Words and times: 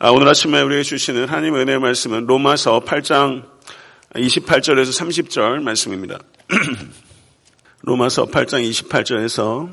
아, 0.00 0.10
오늘 0.10 0.28
아침에 0.28 0.62
우리에게 0.62 0.84
주시는 0.84 1.28
하나님의 1.28 1.62
은혜의 1.62 1.80
말씀은 1.80 2.26
로마서 2.28 2.84
8장 2.86 3.42
28절에서 4.14 4.96
30절 4.96 5.60
말씀입니다. 5.60 6.20
로마서 7.82 8.26
8장 8.26 8.62
28절에서 8.70 9.68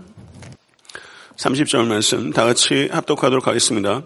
30절 1.38 1.86
말씀 1.86 2.32
다 2.32 2.44
같이 2.44 2.90
합독하도록 2.92 3.46
하겠습니다. 3.46 4.02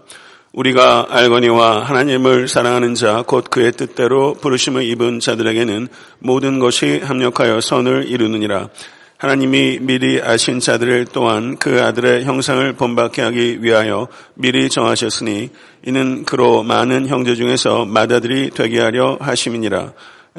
우리가 0.52 1.06
알거니와 1.08 1.84
하나님을 1.84 2.48
사랑하는 2.48 2.94
자, 2.94 3.24
곧 3.26 3.48
그의 3.48 3.72
뜻대로 3.72 4.34
부르심을 4.34 4.84
입은 4.84 5.20
자들에게는 5.20 5.88
모든 6.18 6.58
것이 6.58 6.98
합력하여 6.98 7.62
선을 7.62 8.08
이루느니라. 8.08 8.68
하나님이 9.20 9.80
미리 9.82 10.18
아신 10.22 10.60
자들을 10.60 11.08
또한 11.12 11.58
그 11.58 11.82
아들의 11.82 12.24
형상을 12.24 12.72
본받게 12.72 13.20
하기 13.20 13.62
위하여 13.62 14.08
미리 14.32 14.70
정하셨으니 14.70 15.50
이는 15.84 16.24
그로 16.24 16.62
많은 16.62 17.06
형제 17.06 17.34
중에서 17.34 17.84
맏아들이 17.84 18.48
되게 18.48 18.80
하려 18.80 19.18
하심이니라. 19.20 19.92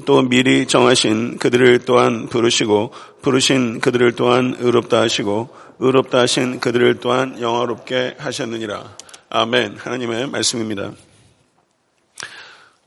또 0.06 0.24
미리 0.24 0.66
정하신 0.66 1.38
그들을 1.38 1.86
또한 1.86 2.28
부르시고 2.28 2.92
부르신 3.22 3.82
그들을 3.82 4.14
또한 4.14 4.56
의롭다 4.58 5.00
하시고 5.00 5.50
의롭다 5.78 6.22
하신 6.22 6.60
그들을 6.60 7.00
또한 7.02 7.40
영화롭게 7.40 8.16
하셨느니라. 8.18 8.84
아멘. 9.30 9.76
하나님의 9.78 10.28
말씀입니다. 10.30 10.90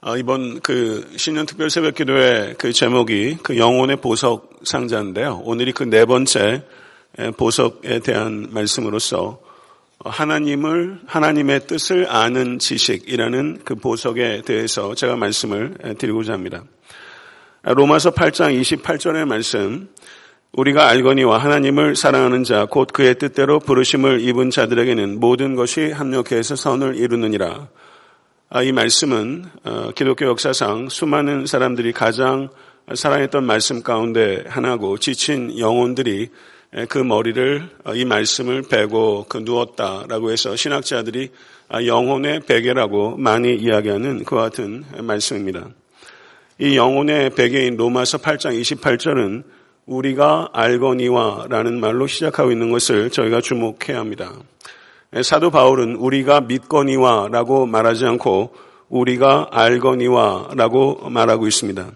아, 0.06 0.18
이번 0.18 0.60
그 0.60 1.10
신년 1.16 1.46
특별 1.46 1.70
새벽 1.70 1.94
기도의 1.94 2.56
그 2.58 2.74
제목이 2.74 3.38
그 3.42 3.56
영혼의 3.56 3.96
보석 4.02 4.50
상자인데요. 4.62 5.40
오늘이 5.44 5.72
그 5.72 5.84
네 5.84 6.04
번째 6.04 6.62
보석에 7.38 8.00
대한 8.00 8.48
말씀으로서 8.50 9.40
하나님을, 10.04 11.00
하나님의 11.06 11.66
뜻을 11.66 12.06
아는 12.10 12.58
지식이라는 12.58 13.60
그 13.64 13.76
보석에 13.76 14.42
대해서 14.44 14.94
제가 14.94 15.16
말씀을 15.16 15.96
드리고자 15.96 16.34
합니다. 16.34 16.64
로마서 17.62 18.10
8장 18.10 18.60
28절의 18.60 19.24
말씀, 19.24 19.88
우리가 20.52 20.86
알거니와 20.86 21.38
하나님을 21.38 21.96
사랑하는 21.96 22.44
자, 22.44 22.66
곧 22.66 22.88
그의 22.92 23.14
뜻대로 23.14 23.58
부르심을 23.58 24.20
입은 24.20 24.50
자들에게는 24.50 25.18
모든 25.18 25.54
것이 25.54 25.92
합력해서 25.92 26.56
선을 26.56 26.96
이루느니라. 26.96 27.68
아, 28.56 28.62
이 28.62 28.70
말씀은 28.70 29.46
어, 29.64 29.90
기독교 29.96 30.26
역사상 30.26 30.88
수많은 30.88 31.44
사람들이 31.44 31.92
가장 31.92 32.50
사랑했던 32.94 33.42
말씀 33.42 33.82
가운데 33.82 34.44
하나고 34.46 34.98
지친 34.98 35.58
영혼들이 35.58 36.28
그 36.88 36.98
머리를 36.98 37.68
어, 37.84 37.96
이 37.96 38.04
말씀을 38.04 38.62
베고 38.62 39.26
그 39.28 39.38
누웠다라고 39.38 40.30
해서 40.30 40.54
신학자들이 40.54 41.30
아, 41.68 41.84
영혼의 41.84 42.42
베개라고 42.46 43.16
많이 43.16 43.56
이야기하는 43.56 44.22
그와 44.22 44.42
같은 44.42 44.84
말씀입니다. 45.02 45.70
이 46.60 46.76
영혼의 46.76 47.30
베개인 47.30 47.76
로마서 47.76 48.18
8장 48.18 48.56
28절은 48.60 49.42
우리가 49.86 50.50
알거니와라는 50.52 51.80
말로 51.80 52.06
시작하고 52.06 52.52
있는 52.52 52.70
것을 52.70 53.10
저희가 53.10 53.40
주목해야 53.40 53.98
합니다. 53.98 54.32
사도 55.22 55.50
바울은 55.50 55.96
우리가 55.96 56.40
믿거니와 56.42 57.28
라고 57.30 57.66
말하지 57.66 58.04
않고 58.06 58.54
우리가 58.88 59.48
알거니와 59.52 60.50
라고 60.56 61.08
말하고 61.08 61.46
있습니다. 61.46 61.90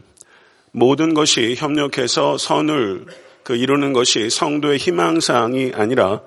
모든 0.72 1.14
것이 1.14 1.54
협력해서 1.56 2.38
선을 2.38 3.06
그 3.42 3.56
이루는 3.56 3.92
것이 3.92 4.30
성도의 4.30 4.78
희망사항이 4.78 5.72
아니라 5.74 6.20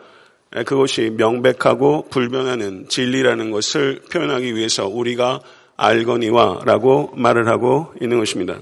그것이 0.65 1.13
명백하고 1.15 2.07
불변하는 2.09 2.87
진리라는 2.89 3.51
것을 3.51 4.01
표현하기 4.11 4.55
위해서 4.55 4.87
우리가 4.87 5.39
알거니와 5.77 6.61
라고 6.65 7.11
말을 7.15 7.47
하고 7.47 7.93
있는 8.01 8.19
것입니다. 8.19 8.59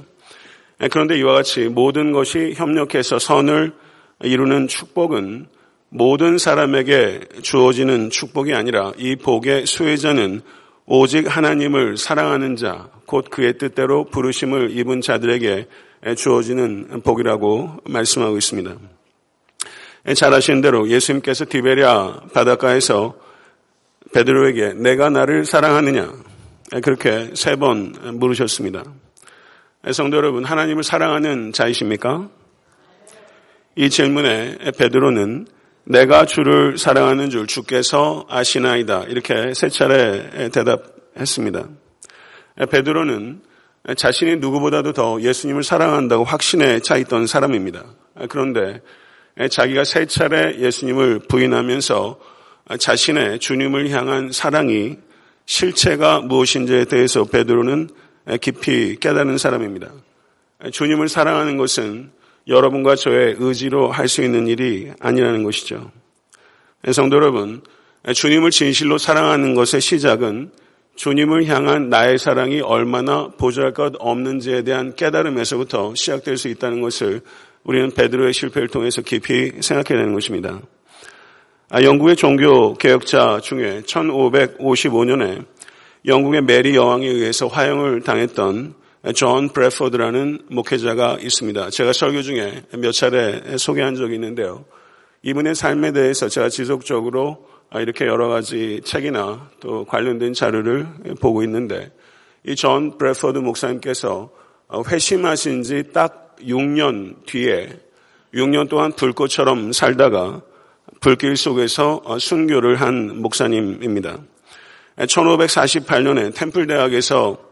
그런데 0.91 1.17
이와 1.17 1.33
같이 1.33 1.67
모든 1.67 2.11
것이 2.11 2.53
협력해서 2.55 3.17
선을 3.17 3.73
이루는 4.21 4.67
축복은 4.67 5.47
모든 5.89 6.37
사람에게 6.37 7.21
주어지는 7.41 8.09
축복이 8.11 8.53
아니라 8.53 8.93
이 8.97 9.15
복의 9.15 9.65
수혜자는 9.65 10.41
오직 10.85 11.35
하나님을 11.35 11.97
사랑하는 11.97 12.55
자, 12.55 12.89
곧 13.05 13.29
그의 13.29 13.57
뜻대로 13.57 14.05
부르심을 14.05 14.71
입은 14.77 15.01
자들에게 15.01 15.67
주어지는 16.15 17.01
복이라고 17.03 17.77
말씀하고 17.85 18.37
있습니다. 18.37 18.75
잘 20.15 20.33
아시는 20.33 20.61
대로 20.61 20.87
예수님께서 20.89 21.45
디베리아 21.49 22.21
바닷가에서 22.33 23.15
베드로에게 24.13 24.73
내가 24.73 25.09
나를 25.09 25.45
사랑하느냐 25.45 26.11
그렇게 26.83 27.31
세 27.35 27.55
번 27.55 27.93
물으셨습니다. 28.19 28.83
성도 29.91 30.17
여러분, 30.17 30.43
하나님을 30.45 30.83
사랑하는 30.83 31.51
자이십니까? 31.51 32.29
이 33.75 33.89
질문에 33.89 34.57
베드로는 34.77 35.47
내가 35.89 36.25
주를 36.27 36.77
사랑하는 36.77 37.31
줄 37.31 37.47
주께서 37.47 38.23
아시나이다. 38.29 39.05
이렇게 39.05 39.55
세 39.55 39.69
차례 39.69 40.49
대답했습니다. 40.49 41.67
베드로는 42.69 43.41
자신이 43.97 44.35
누구보다도 44.35 44.93
더 44.93 45.19
예수님을 45.19 45.63
사랑한다고 45.63 46.25
확신에 46.25 46.79
차 46.81 46.95
있던 46.97 47.25
사람입니다. 47.25 47.85
그런데 48.29 48.81
자기가 49.49 49.83
세 49.83 50.05
차례 50.05 50.59
예수님을 50.59 51.21
부인하면서 51.27 52.19
자신의 52.77 53.39
주님을 53.39 53.89
향한 53.89 54.31
사랑이 54.31 54.97
실체가 55.47 56.19
무엇인지에 56.19 56.85
대해서 56.85 57.23
베드로는 57.23 57.89
깊이 58.41 58.95
깨닫는 58.97 59.39
사람입니다. 59.39 59.91
주님을 60.71 61.09
사랑하는 61.09 61.57
것은 61.57 62.11
여러분과 62.49 62.95
저의 62.95 63.35
의지로 63.37 63.91
할 63.91 64.07
수 64.07 64.23
있는 64.23 64.47
일이 64.47 64.91
아니라는 64.99 65.43
것이죠. 65.43 65.91
성도 66.91 67.17
여러분, 67.17 67.61
주님을 68.11 68.49
진실로 68.51 68.97
사랑하는 68.97 69.53
것의 69.53 69.81
시작은 69.81 70.51
주님을 70.95 71.45
향한 71.45 71.89
나의 71.89 72.17
사랑이 72.17 72.59
얼마나 72.59 73.29
보잘 73.37 73.73
것 73.73 73.93
없는지에 73.99 74.63
대한 74.63 74.95
깨달음에서부터 74.95 75.93
시작될 75.95 76.37
수 76.37 76.47
있다는 76.49 76.81
것을 76.81 77.21
우리는 77.63 77.91
베드로의 77.91 78.33
실패를 78.33 78.67
통해서 78.67 79.01
깊이 79.01 79.51
생각해야 79.61 80.01
되는 80.01 80.13
것입니다. 80.13 80.59
아, 81.69 81.83
영국의 81.83 82.15
종교 82.15 82.73
개혁자 82.73 83.39
중에 83.41 83.83
1555년에 83.85 85.45
영국의 86.05 86.41
메리 86.41 86.75
여왕에 86.75 87.05
의해서 87.05 87.47
화형을 87.47 88.01
당했던 88.01 88.73
존 89.15 89.49
브래퍼드라는 89.49 90.39
목회자가 90.49 91.17
있습니다. 91.21 91.69
제가 91.69 91.93
설교 91.93 92.21
중에 92.21 92.63
몇 92.77 92.91
차례 92.91 93.57
소개한 93.57 93.95
적이 93.95 94.15
있는데요. 94.15 94.65
이분의 95.23 95.55
삶에 95.55 95.91
대해서 95.93 96.27
제가 96.27 96.49
지속적으로 96.49 97.47
이렇게 97.75 98.05
여러 98.05 98.27
가지 98.27 98.81
책이나 98.83 99.49
또 99.59 99.85
관련된 99.85 100.33
자료를 100.33 100.87
보고 101.21 101.43
있는데 101.43 101.91
이 102.45 102.55
존 102.55 102.97
브래퍼드 102.97 103.37
목사님께서 103.39 104.31
회심하신 104.87 105.63
지 105.63 105.83
딱 105.93 106.35
6년 106.41 107.25
뒤에 107.25 107.69
6년 108.33 108.69
동안 108.69 108.91
불꽃처럼 108.93 109.71
살다가 109.73 110.41
불길 111.01 111.35
속에서 111.37 112.01
순교를 112.19 112.75
한 112.77 113.21
목사님입니다. 113.21 114.19
1548년에 114.97 116.33
템플 116.35 116.67
대학에서 116.67 117.48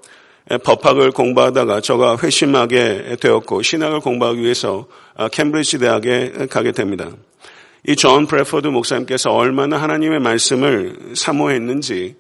법학을 0.63 1.11
공부하다가 1.11 1.81
저가 1.81 2.17
회심하게 2.23 3.17
되었고 3.19 3.61
신학을 3.61 3.99
공부하기 3.99 4.41
위해서 4.41 4.87
아, 5.15 5.27
캠브리지 5.27 5.79
대학에 5.79 6.47
가게 6.49 6.71
됩니다. 6.71 7.09
이 7.85 7.95
존 7.95 8.27
브래퍼드 8.27 8.67
목사님께서 8.67 9.29
얼마나 9.29 9.77
하나님의 9.77 10.19
말씀을 10.19 11.13
사모했는지 11.15 12.15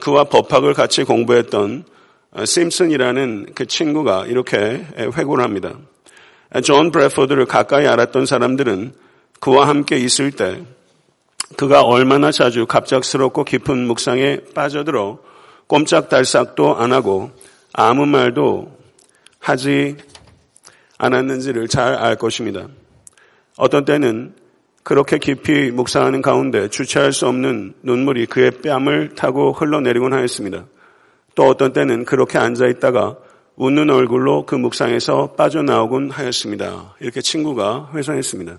그와 0.00 0.24
법학을 0.24 0.74
같이 0.74 1.04
공부했던 1.04 1.84
아, 2.32 2.44
심슨이라는 2.44 3.52
그 3.54 3.66
친구가 3.66 4.26
이렇게 4.26 4.84
회고를 4.96 5.44
합니다. 5.44 5.74
존 6.62 6.92
브래퍼드를 6.92 7.46
가까이 7.46 7.86
알았던 7.86 8.26
사람들은 8.26 8.92
그와 9.40 9.66
함께 9.68 9.96
있을 9.96 10.30
때 10.30 10.62
그가 11.56 11.82
얼마나 11.82 12.30
자주 12.30 12.66
갑작스럽고 12.66 13.44
깊은 13.44 13.86
묵상에 13.86 14.38
빠져들어 14.54 15.18
꼼짝달싹도 15.66 16.76
안 16.76 16.92
하고 16.92 17.32
아무 17.76 18.06
말도 18.06 18.72
하지 19.40 19.96
않았는지를 20.96 21.66
잘 21.68 21.94
알 21.94 22.16
것입니다. 22.16 22.68
어떤 23.56 23.84
때는 23.84 24.34
그렇게 24.84 25.18
깊이 25.18 25.70
묵상하는 25.72 26.22
가운데 26.22 26.68
주체할 26.68 27.12
수 27.12 27.26
없는 27.26 27.74
눈물이 27.82 28.26
그의 28.26 28.52
뺨을 28.62 29.14
타고 29.16 29.52
흘러내리곤 29.52 30.12
하였습니다. 30.12 30.66
또 31.34 31.48
어떤 31.48 31.72
때는 31.72 32.04
그렇게 32.04 32.38
앉아 32.38 32.66
있다가 32.68 33.16
웃는 33.56 33.90
얼굴로 33.90 34.46
그 34.46 34.54
묵상에서 34.54 35.32
빠져나오곤 35.32 36.10
하였습니다. 36.10 36.94
이렇게 37.00 37.20
친구가 37.20 37.90
회상했습니다. 37.94 38.58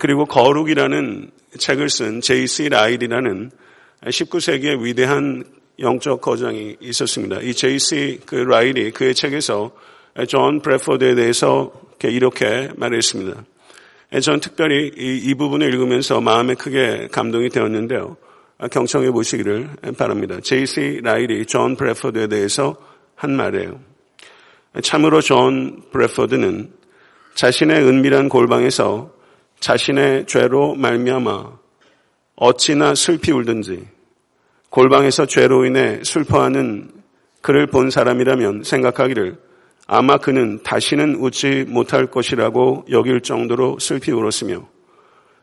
그리고 0.00 0.26
거룩이라는 0.26 1.30
책을 1.58 1.88
쓴 1.90 2.20
J.C. 2.20 2.62
라일이라는 2.62 3.50
19세기의 4.04 4.82
위대한 4.82 5.44
영적 5.78 6.20
거장이 6.20 6.76
있었습니다. 6.80 7.40
이 7.40 7.52
J.C. 7.52 8.20
그 8.26 8.34
라일이 8.34 8.90
그의 8.90 9.14
책에서 9.14 9.72
존 10.28 10.60
브래퍼드에 10.60 11.14
대해서 11.14 11.72
이렇게 12.02 12.70
말했습니다. 12.76 13.44
전 14.22 14.40
특별히 14.40 14.90
이, 14.96 15.20
이 15.24 15.34
부분을 15.34 15.72
읽으면서 15.72 16.20
마음에 16.20 16.54
크게 16.54 17.08
감동이 17.10 17.48
되었는데요. 17.48 18.16
경청해 18.70 19.10
보시기를 19.10 19.68
바랍니다. 19.98 20.38
J.C. 20.40 21.00
라일이 21.02 21.44
존 21.46 21.76
브래퍼드에 21.76 22.28
대해서 22.28 22.76
한 23.14 23.32
말이에요. 23.36 23.78
참으로 24.82 25.20
존 25.20 25.82
브래퍼드는 25.90 26.72
자신의 27.34 27.82
은밀한 27.82 28.28
골방에서 28.28 29.10
자신의 29.60 30.26
죄로 30.26 30.74
말미암아 30.74 31.58
어찌나 32.36 32.94
슬피 32.94 33.32
울든지 33.32 33.95
골방에서 34.76 35.24
죄로 35.24 35.64
인해 35.64 36.00
슬퍼하는 36.04 36.90
그를 37.40 37.66
본 37.66 37.88
사람이라면 37.88 38.62
생각하기를 38.62 39.38
아마 39.86 40.18
그는 40.18 40.62
다시는 40.62 41.14
웃지 41.14 41.64
못할 41.66 42.04
것이라고 42.08 42.84
여길 42.90 43.22
정도로 43.22 43.78
슬피 43.78 44.12
울었으며 44.12 44.68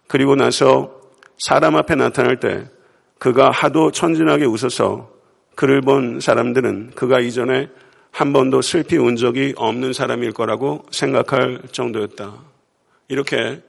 그리고 0.05 0.35
나서 0.35 1.01
사람 1.39 1.75
앞에 1.75 1.95
나타날 1.95 2.39
때 2.39 2.69
그가 3.17 3.49
하도 3.49 3.89
천진하게 3.89 4.45
웃어서 4.45 5.11
그를 5.55 5.81
본 5.81 6.19
사람들은 6.19 6.91
그가 6.93 7.19
이전에 7.19 7.69
한 8.11 8.33
번도 8.33 8.61
슬피 8.61 8.97
운 8.97 9.15
적이 9.15 9.55
없는 9.55 9.93
사람일 9.93 10.33
거라고 10.33 10.85
생각할 10.91 11.59
정도였다. 11.71 12.35
이렇게 13.07 13.63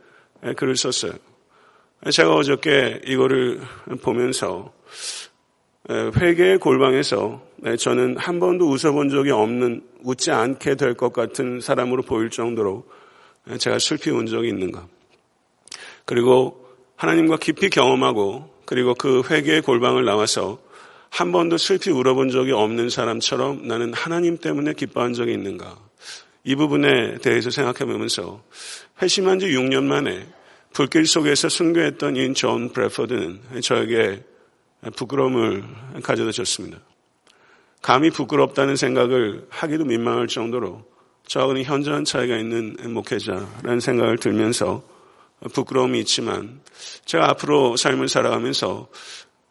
글을 0.57 0.77
썼어요. 0.77 1.13
제가 2.13 2.35
어저께 2.35 3.01
이거를 3.07 3.63
보면서 4.03 4.71
회계의 5.91 6.59
골방에서 6.59 7.43
저는 7.79 8.17
한 8.17 8.41
번도 8.41 8.67
웃어본 8.69 9.11
적이 9.11 9.33
없는 9.33 9.83
웃지 10.03 10.31
않게 10.31 10.77
될 10.77 10.95
것 10.95 11.13
같은 11.13 11.61
사람으로 11.61 12.03
보일 12.03 12.31
정도로 12.31 12.85
제가 13.59 13.79
슬피 13.79 14.11
운 14.11 14.27
적이 14.27 14.49
있는가. 14.49 14.87
그리고 16.07 16.67
하나님과 16.97 17.37
깊이 17.37 17.69
경험하고 17.69 18.51
그리고 18.65 18.95
그 18.95 19.23
회개의 19.29 19.63
골방을 19.63 20.05
나와서 20.05 20.59
한 21.11 21.33
번도 21.33 21.59
슬피 21.59 21.91
울어본 21.91 22.31
적이 22.31 22.53
없는 22.53 22.89
사람처럼 22.89 23.67
나는 23.69 23.93
하나님 23.93 24.39
때문에 24.39 24.73
기뻐한 24.73 25.13
적이 25.13 25.35
있는가. 25.35 25.77
이 26.45 26.57
부분에 26.57 27.19
대해서 27.19 27.51
생각해 27.51 27.91
보면서 27.91 28.43
회심한 29.01 29.39
지 29.39 29.47
6년 29.47 29.85
만에 29.85 30.27
불길 30.73 31.07
속에서 31.07 31.49
순교했던 31.49 32.17
인존 32.17 32.71
브래퍼드는 32.73 33.61
저에게 33.63 34.23
부끄러움을 34.97 35.65
가져다 36.03 36.33
줬습니다. 36.33 36.79
감히 37.83 38.11
부끄럽다는 38.11 38.77
생각을 38.77 39.47
하기도 39.51 39.85
민망할 39.85 40.27
정도로 40.27 40.85
저하고는 41.27 41.65
현저한 41.65 42.05
차이가 42.05 42.37
있는 42.37 42.77
목회자라는 42.93 43.81
생각을 43.81 44.19
들면서 44.19 44.83
부끄러움이 45.53 45.99
있지만 46.01 46.61
제가 47.05 47.31
앞으로 47.31 47.77
삶을 47.77 48.09
살아가면서 48.09 48.89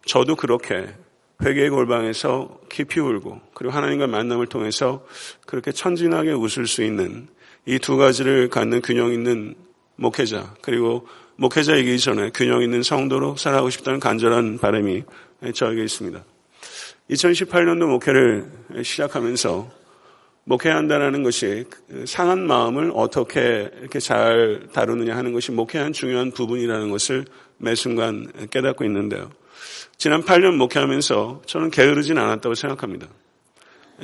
저도 0.05 0.35
그렇게 0.35 0.87
회개의 1.43 1.69
골방에서 1.69 2.59
깊이 2.69 2.99
울고 2.99 3.41
그리고 3.53 3.73
하나님과 3.73 4.07
만남을 4.07 4.47
통해서 4.47 5.05
그렇게 5.45 5.71
천진하게 5.71 6.31
웃을 6.31 6.67
수 6.67 6.83
있는 6.83 7.27
이 7.65 7.79
두 7.79 7.97
가지를 7.97 8.49
갖는 8.49 8.81
균형 8.81 9.13
있는 9.13 9.55
목회자 9.95 10.55
그리고 10.61 11.07
목회자이기 11.35 11.99
전에 11.99 12.29
균형 12.33 12.61
있는 12.61 12.83
성도로 12.83 13.35
살아가고 13.35 13.69
싶다는 13.69 13.99
간절한 13.99 14.59
바람이 14.59 15.03
저에게 15.53 15.83
있습니다. 15.83 16.23
2018년도 17.09 17.87
목회를 17.87 18.49
시작하면서 18.83 19.83
목회한다는 20.45 21.23
것이 21.23 21.65
상한 22.05 22.45
마음을 22.45 22.91
어떻게 22.93 23.69
이렇게 23.79 23.99
잘 23.99 24.67
다루느냐 24.73 25.15
하는 25.15 25.31
것이 25.33 25.51
목회한 25.51 25.93
중요한 25.93 26.31
부분이라는 26.31 26.89
것을 26.89 27.25
매 27.57 27.75
순간 27.75 28.31
깨닫고 28.49 28.83
있는데요. 28.85 29.31
지난 29.97 30.23
8년 30.23 30.55
목회하면서 30.55 31.43
저는 31.45 31.71
게으르진 31.71 32.17
않았다고 32.17 32.55
생각합니다. 32.55 33.07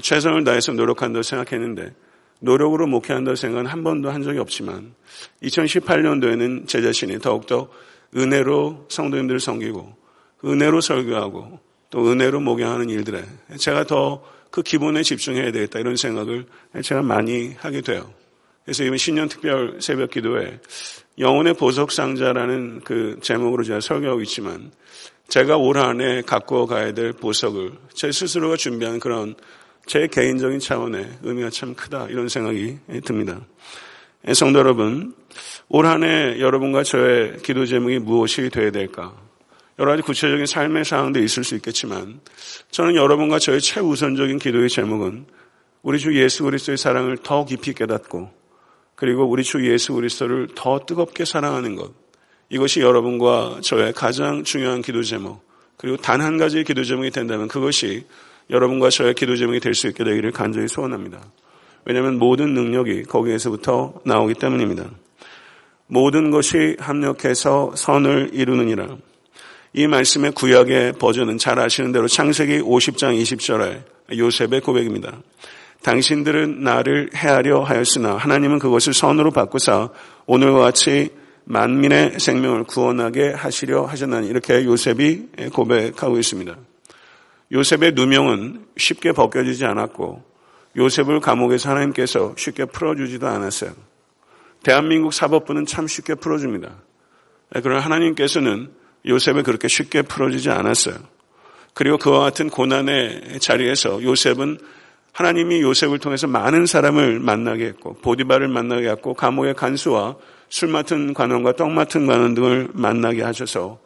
최선을 0.02 0.46
다해서 0.46 0.72
노력한다고 0.72 1.24
생각했는데 1.24 1.94
노력으로 2.40 2.88
목회한다고 2.88 3.36
생각은 3.36 3.66
한 3.66 3.84
번도 3.84 4.10
한 4.10 4.24
적이 4.24 4.40
없지만 4.40 4.94
2018년도에는 5.44 6.68
제 6.68 6.82
자신이 6.82 7.20
더욱더 7.20 7.70
은혜로 8.16 8.88
성도님들을 8.90 9.40
섬기고 9.40 9.96
은혜로 10.46 10.82
설교하고 10.82 11.60
또 11.90 12.12
은혜로 12.12 12.40
목양하는 12.40 12.90
일들에 12.90 13.24
제가 13.58 13.84
더 13.86 14.40
그 14.52 14.64
기본에 14.64 15.04
집중해야 15.04 15.52
되겠다 15.52 15.80
이런 15.80 15.96
생각을 15.96 16.46
제가 16.84 17.02
많이 17.02 17.54
하게 17.54 17.82
돼요. 17.82 18.12
그래서 18.66 18.84
이번 18.84 18.98
신년 18.98 19.30
특별 19.30 19.80
새벽 19.82 20.12
기도에 20.12 20.60
영혼의 21.18 21.54
보석 21.56 21.92
상자라는 21.92 22.82
그 22.84 23.20
제목으로 23.22 23.64
제가 23.64 23.80
설교하고 23.80 24.22
있지만 24.22 24.72
제가 25.28 25.58
올 25.58 25.78
한해 25.78 26.24
갖고 26.24 26.66
가야 26.66 26.94
될 26.94 27.14
보석을 27.14 27.74
제 27.94 28.12
스스로가 28.12 28.58
준비한 28.58 29.00
그런 29.00 29.36
제 29.90 30.06
개인적인 30.06 30.60
차원의 30.60 31.18
의미가 31.24 31.50
참 31.50 31.74
크다 31.74 32.10
이런 32.12 32.30
생각이 32.30 32.78
듭니다. 33.04 33.42
예, 34.28 34.36
성도 34.36 34.60
여러분, 34.60 35.16
올 35.68 35.88
한 35.88 36.04
해 36.04 36.40
여러분과 36.40 36.84
저의 36.84 37.38
기도 37.42 37.66
제목이 37.66 37.98
무엇이 37.98 38.52
되어야 38.52 38.70
될까? 38.70 39.16
여러 39.80 39.90
가지 39.90 40.04
구체적인 40.04 40.46
삶의 40.46 40.86
상황도 40.86 41.20
있을 41.22 41.44
수 41.44 41.56
있겠지만 41.56 42.20
저는 42.70 42.94
여러분과 42.94 43.40
저의 43.40 43.62
최우선적인 43.62 44.38
기도의 44.38 44.70
제목은 44.70 45.26
우리 45.82 45.98
주 45.98 46.16
예수 46.22 46.44
그리스도의 46.44 46.78
사랑을 46.78 47.18
더 47.18 47.44
깊이 47.46 47.74
깨닫고 47.74 48.30
그리고 48.94 49.26
우리 49.26 49.44
주 49.44 49.68
예수 49.68 49.94
그리스도를 49.96 50.50
더 50.54 50.86
뜨겁게 50.86 51.26
사랑하는 51.26 51.76
것 51.76 51.94
이것이 52.50 52.82
여러분과 52.82 53.62
저의 53.64 53.94
가장 53.94 54.44
중요한 54.44 54.84
기도 54.84 55.02
제목 55.02 55.42
그리고 55.78 55.98
단 55.98 56.22
한 56.22 56.38
가지의 56.38 56.64
기도 56.64 56.84
제목이 56.84 57.10
된다면 57.10 57.48
그것이 57.48 58.06
여러분과 58.50 58.90
저의 58.90 59.14
기도 59.14 59.36
제목이 59.36 59.60
될 59.60 59.74
수 59.74 59.88
있게 59.88 60.04
되기를 60.04 60.32
간절히 60.32 60.68
소원합니다. 60.68 61.20
왜냐하면 61.86 62.18
모든 62.20 62.54
능력이 62.54 63.04
거기에서부터 63.04 64.02
나오기 64.06 64.36
때문입니다. 64.36 64.90
모든 65.88 66.32
것이 66.32 66.76
합력해서 66.80 67.74
선을 67.76 68.32
이루느니라. 68.34 68.98
이 69.74 69.88
말씀의 69.88 70.32
구약의 70.32 70.94
버전은 70.94 71.38
잘 71.38 71.60
아시는 71.60 71.92
대로 71.92 72.08
창세기 72.08 72.60
50장 72.62 73.20
20절에 73.22 74.18
요셉의 74.18 74.62
고백입니다. 74.62 75.20
당신들은 75.84 76.64
나를 76.64 77.12
해하려 77.16 77.62
하였으나 77.62 78.18
하나님은 78.18 78.60
그것을 78.60 78.94
선으로 78.94 79.32
바꾸사 79.32 79.90
오늘과 80.26 80.60
같이 80.60 81.10
만민의 81.46 82.20
생명을 82.20 82.66
구원하게 82.66 83.32
하시려 83.32 83.86
하셨나니 83.86 84.28
이렇게 84.28 84.66
요셉이 84.66 85.28
고백하고 85.54 86.20
있습니다. 86.20 86.56
요셉의 87.52 87.94
누명은 87.94 88.66
쉽게 88.78 89.12
벗겨지지 89.12 89.66
않았고 89.66 90.24
요셉을 90.78 91.20
감옥에서 91.20 91.72
하나님께서 91.72 92.34
쉽게 92.38 92.66
풀어주지도 92.66 93.28
않았어요. 93.28 93.72
대한민국 94.64 95.14
사법부는 95.14 95.66
참 95.66 95.88
쉽게 95.88 96.16
풀어줍니다. 96.16 96.76
그러나 97.64 97.80
하나님께서는 97.80 98.72
요셉을 99.06 99.44
그렇게 99.44 99.68
쉽게 99.68 100.04
풀어주지 100.04 100.50
않았어요. 100.52 100.96
그리고 101.74 101.98
그와 101.98 102.20
같은 102.20 102.50
고난의 102.50 103.40
자리에서 103.40 104.04
요셉은 104.04 104.60
하나님이 105.12 105.62
요셉을 105.62 106.00
통해서 106.00 106.28
많은 106.28 106.66
사람을 106.66 107.20
만나게 107.20 107.66
했고 107.66 107.96
보디바를 107.96 108.48
만나게 108.48 108.90
했고 108.90 109.14
감옥의 109.14 109.56
간수와 109.56 110.18
술 110.50 110.70
맡은 110.70 111.14
관원과 111.14 111.54
떡 111.54 111.72
맡은 111.72 112.06
관원 112.06 112.36
등을 112.36 112.70
만나게 112.74 113.24
하셔서 113.24 113.80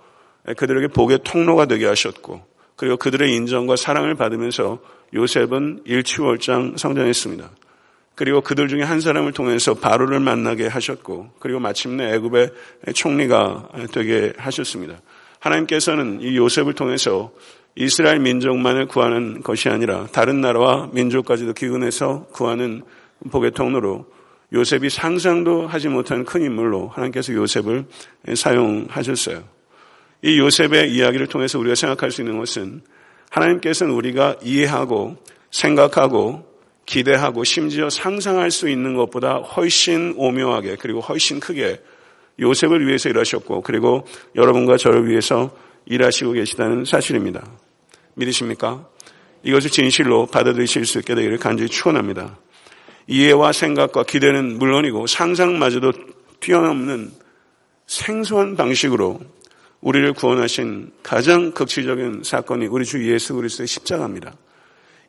그들에게 0.58 0.88
복의 0.89 1.20
통로가 1.24 1.65
되게 1.65 1.86
하셨고 1.86 2.52
그리고 2.75 2.98
그들의 2.98 3.34
인정과 3.36 3.75
사랑을 3.75 4.15
받으면서 4.15 4.80
요셉은 5.13 5.82
일치월장 5.86 6.77
성장했습니다. 6.77 7.50
그리고 8.15 8.42
그들 8.42 8.68
중에 8.68 8.84
한 8.84 9.01
사람을 9.01 9.32
통해서 9.32 9.74
바로를 9.74 10.20
만나게 10.20 10.68
하셨고 10.68 11.32
그리고 11.39 11.60
마침내 11.60 12.13
애굽의 12.13 12.51
총리가 12.94 13.70
되게 13.92 14.34
하셨습니다. 14.38 15.01
하나님께서는 15.39 16.22
이 16.22 16.38
요셉을 16.38 16.74
통해서 16.74 17.32
이스라엘 17.75 18.20
민족만을 18.20 18.88
구하는 18.88 19.42
것이 19.42 19.68
아니라 19.70 20.06
다른 20.12 20.42
나라와 20.42 20.89
민족까지도 20.94 21.53
기근해서 21.53 22.27
구하는 22.32 22.84
복의 23.32 23.51
통로로 23.51 24.06
요셉이 24.53 24.89
상상도 24.92 25.65
하지 25.65 25.89
못한 25.89 26.24
큰 26.24 26.44
인물로 26.44 26.89
하나님께서 26.89 27.34
요셉을 27.34 27.86
사용하셨어요. 28.36 29.44
이 30.24 30.39
요셉의 30.39 30.94
이야기를 30.94 31.27
통해서 31.27 31.60
우리가 31.60 31.75
생각할 31.75 32.10
수 32.10 32.22
있는 32.22 32.38
것은 32.38 32.82
하나님께서는 33.30 33.94
우리가 33.94 34.38
이해하고 34.42 35.18
생각하고 35.51 36.46
기대하고 36.86 37.44
심지어 37.44 37.89
상상할 37.89 38.50
수 38.50 38.70
있는 38.70 38.96
것보다 38.96 39.36
훨씬 39.36 40.13
오묘하게 40.18 40.77
그리고 40.80 41.01
훨씬 41.01 41.39
크게 41.39 41.82
요셉을 42.39 42.88
위해서 42.88 43.10
일하셨고 43.10 43.62
그리고 43.62 44.06
여러분과 44.36 44.77
저를 44.77 45.08
위해서 45.08 45.56
일하시고 45.86 46.34
계시다는 46.34 46.86
사실입니다. 46.86 47.46
믿으십니까? 48.15 48.88
이것을 49.44 49.70
진실로 49.70 50.25
받아들이실 50.27 50.86
수 50.86 51.00
있게 51.00 51.15
되기를 51.15 51.38
간절히 51.38 51.70
축원합니다. 51.70 52.38
이해와 53.08 53.51
생각과 53.51 54.03
기대는 54.03 54.58
물론이고 54.58 55.08
상상마저도 55.08 55.92
뛰어넘는 56.39 57.12
생소한 57.88 58.56
방식으로 58.56 59.20
우리를 59.84 60.13
구원하신 60.13 60.92
가장 61.04 61.52
극치적인 61.52 62.22
사건이 62.24 62.68
우리 62.68 62.86
주 62.86 63.06
예수 63.12 63.36
그리스도의 63.36 63.68
십자가입니다. 63.68 64.34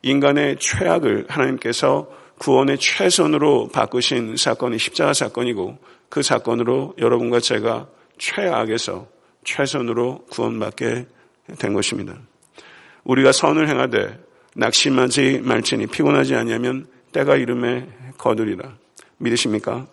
인간의 0.01 0.57
최악을 0.59 1.27
하나님께서 1.29 2.09
구원의 2.39 2.77
최선으로 2.77 3.69
바꾸신 3.69 4.35
사건이 4.35 4.77
십자가 4.77 5.13
사건이고 5.13 5.77
그 6.09 6.21
사건으로 6.21 6.93
여러분과 6.97 7.39
제가 7.39 7.87
최악에서 8.17 9.07
최선으로 9.45 10.25
구원받게 10.29 11.07
된 11.57 11.73
것입니다. 11.73 12.19
우리가 13.05 13.31
선을 13.31 13.69
행하되 13.69 14.19
낙심하지 14.57 15.39
말지니 15.41 15.87
피곤하지 15.87 16.35
않냐면 16.35 16.85
때가 17.13 17.37
이름에 17.37 17.87
거두리라. 18.17 18.75
믿으십니까? 19.19 19.87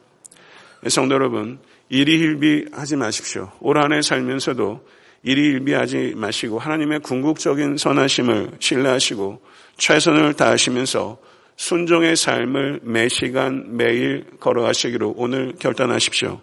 성도 0.89 1.15
여러분, 1.15 1.61
일희일비 1.93 2.69
하지 2.73 2.97
마십시오. 2.97 3.53
올 3.61 3.77
한 3.77 3.93
해 3.93 4.01
살면서도 4.01 4.81
일희일비 5.25 5.75
하지 5.75 6.15
마시고 6.17 6.59
하나님의 6.59 7.01
궁극적인 7.01 7.77
선하심을 7.77 8.53
신뢰하시고 8.59 9.43
최선을 9.77 10.33
다하시면서 10.33 11.19
순종의 11.57 12.17
삶을 12.17 12.81
매 12.83 13.09
시간 13.09 13.77
매일 13.77 14.25
걸어가시기로 14.41 15.15
오늘 15.19 15.53
결단하십시오. 15.59 16.41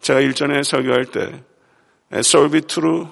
제가 0.00 0.20
일전에 0.20 0.62
설교할 0.62 1.06
때 1.06 1.42
솔비트루 2.22 3.08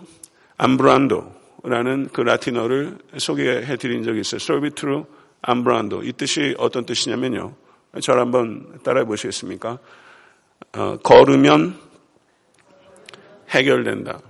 암브란도라는 0.58 2.10
그 2.12 2.20
라틴어를 2.20 2.96
소개해 3.18 3.76
드린 3.76 4.04
적이 4.04 4.20
있어요. 4.20 4.38
솔비트루 4.38 5.04
암브란도. 5.42 6.04
이 6.04 6.12
뜻이 6.12 6.54
어떤 6.58 6.86
뜻이냐면요. 6.86 7.56
저를 8.00 8.20
한번 8.20 8.78
따라해 8.84 9.04
보시겠습니까? 9.04 9.80
어, 10.76 10.98
걸으면 10.98 11.78
해결된다. 13.50 14.20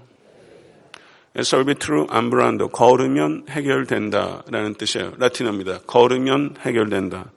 솔비트루 1.42 2.06
암브란도. 2.08 2.68
걸으면 2.68 3.44
해결된다 3.48 4.42
라는 4.50 4.74
뜻이에요. 4.74 5.14
라틴어입니다. 5.18 5.80
걸으면 5.86 6.56
해결된다. 6.60 7.32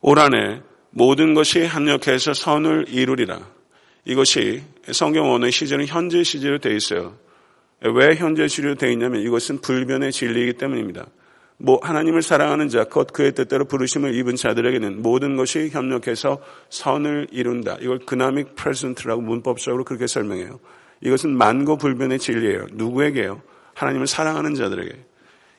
올 0.00 0.18
한해 0.18 0.62
모든 0.90 1.34
것이 1.34 1.64
합력해서 1.64 2.32
선을 2.32 2.86
이루리라. 2.88 3.40
이것이 4.04 4.62
성경 4.92 5.30
원의 5.30 5.52
시제는 5.52 5.86
현재 5.86 6.22
시제로 6.22 6.58
되어 6.58 6.72
있어요. 6.72 7.16
왜 7.82 8.16
현재 8.16 8.48
시제로 8.48 8.74
되어 8.74 8.90
있냐면 8.90 9.22
이것은 9.22 9.60
불변의 9.60 10.12
진리이기 10.12 10.54
때문입니다. 10.54 11.06
뭐 11.62 11.78
하나님을 11.82 12.22
사랑하는 12.22 12.70
자, 12.70 12.84
곧 12.84 13.08
그의 13.12 13.32
뜻대로 13.32 13.66
부르심을 13.66 14.14
입은 14.14 14.36
자들에게는 14.36 15.02
모든 15.02 15.36
것이 15.36 15.68
협력해서 15.68 16.40
선을 16.70 17.26
이룬다. 17.32 17.76
이걸 17.80 17.98
그나믹 17.98 18.54
프레젠트라고 18.54 19.20
문법적으로 19.20 19.84
그렇게 19.84 20.06
설명해요. 20.06 20.58
이것은 21.02 21.36
만고 21.36 21.76
불변의 21.76 22.18
진리예요. 22.18 22.66
누구에게요? 22.72 23.42
하나님을 23.74 24.06
사랑하는 24.06 24.54
자들에게. 24.54 25.04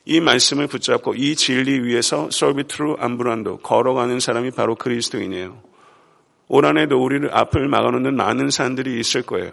이 0.06 0.20
말씀을 0.20 0.66
붙잡고 0.66 1.14
이 1.14 1.36
진리 1.36 1.78
위에서 1.78 2.28
솔비트루 2.32 2.96
암브란도 2.98 3.58
걸어가는 3.58 4.18
사람이 4.18 4.50
바로 4.50 4.74
그리스도인이에요. 4.74 5.62
올 6.48 6.66
한해도 6.66 7.00
우리를 7.00 7.32
앞을 7.32 7.68
막아놓는 7.68 8.16
많은 8.16 8.50
산들이 8.50 8.98
있을 8.98 9.22
거예요. 9.22 9.52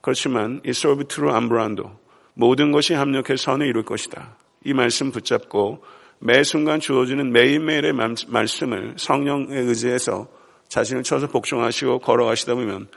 그렇지만 0.00 0.60
이 0.66 0.72
솔비트루 0.72 1.30
암브란도 1.30 1.88
모든 2.34 2.72
것이 2.72 2.94
합력해 2.94 3.36
선을 3.36 3.68
이룰 3.68 3.84
것이다. 3.84 4.36
이 4.64 4.72
말씀 4.72 5.10
붙잡고 5.10 5.84
매 6.18 6.42
순간 6.42 6.80
주어지는 6.80 7.32
매일매일의 7.32 7.92
말씀을 8.28 8.94
성령에 8.96 9.56
의지해서 9.56 10.26
자신을 10.68 11.02
쳐서 11.02 11.26
복종하시고 11.28 12.00
걸어가시다 12.00 12.54
보면 12.54 12.88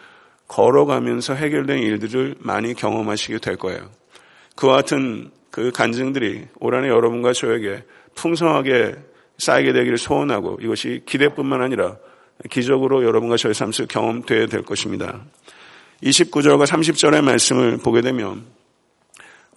걸어가면서 0.48 1.34
해결된 1.34 1.80
일들을 1.80 2.36
많이 2.40 2.74
경험하시게 2.74 3.40
될 3.40 3.58
거예요. 3.58 3.90
그와 4.56 4.78
같은 4.78 5.30
그 5.52 5.72
간증들이 5.72 6.48
올 6.60 6.76
한해 6.76 6.88
여러분과 6.88 7.34
저에게 7.34 7.84
풍성하게 8.16 8.96
쌓이게 9.38 9.74
되기를 9.74 9.98
소원하고 9.98 10.58
이것이 10.62 11.04
기대뿐만 11.06 11.62
아니라 11.62 11.98
기적으로 12.50 13.04
여러분과 13.04 13.38
저의 13.38 13.54
삶 13.54 13.72
속에 13.72 13.88
경험되어야 13.88 14.48
될 14.48 14.64
것입니다. 14.64 15.22
29절과 16.04 16.66
30절의 16.66 17.24
말씀을 17.24 17.78
보게 17.78 18.02
되면 18.02 18.46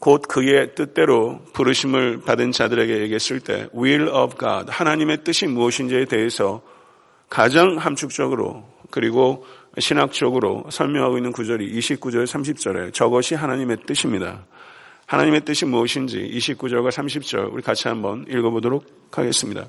곧 0.01 0.23
그의 0.27 0.75
뜻대로 0.75 1.41
부르심을 1.53 2.23
받은 2.23 2.53
자들에게 2.53 3.01
얘기했을 3.03 3.39
때 3.39 3.69
will 3.77 4.09
of 4.09 4.39
God 4.39 4.71
하나님의 4.71 5.25
뜻이 5.25 5.47
무엇인지에 5.47 6.07
대해서 6.07 6.63
가장 7.29 7.77
함축적으로 7.77 8.65
그리고 8.91 9.45
신학적으로 9.79 10.65
설명하고 10.71 11.19
있는 11.19 11.33
구절이 11.33 11.79
29절 11.79 12.25
30절에 12.25 12.95
저것이 12.95 13.35
하나님의 13.35 13.79
뜻입니다. 13.87 14.47
하나님의 15.05 15.43
뜻이 15.43 15.67
무엇인지 15.67 16.31
29절과 16.35 16.89
30절 16.91 17.53
우리 17.53 17.63
같이 17.63 17.87
한번 17.89 18.25
읽어보도록 18.27 18.87
하겠습니다. 19.13 19.69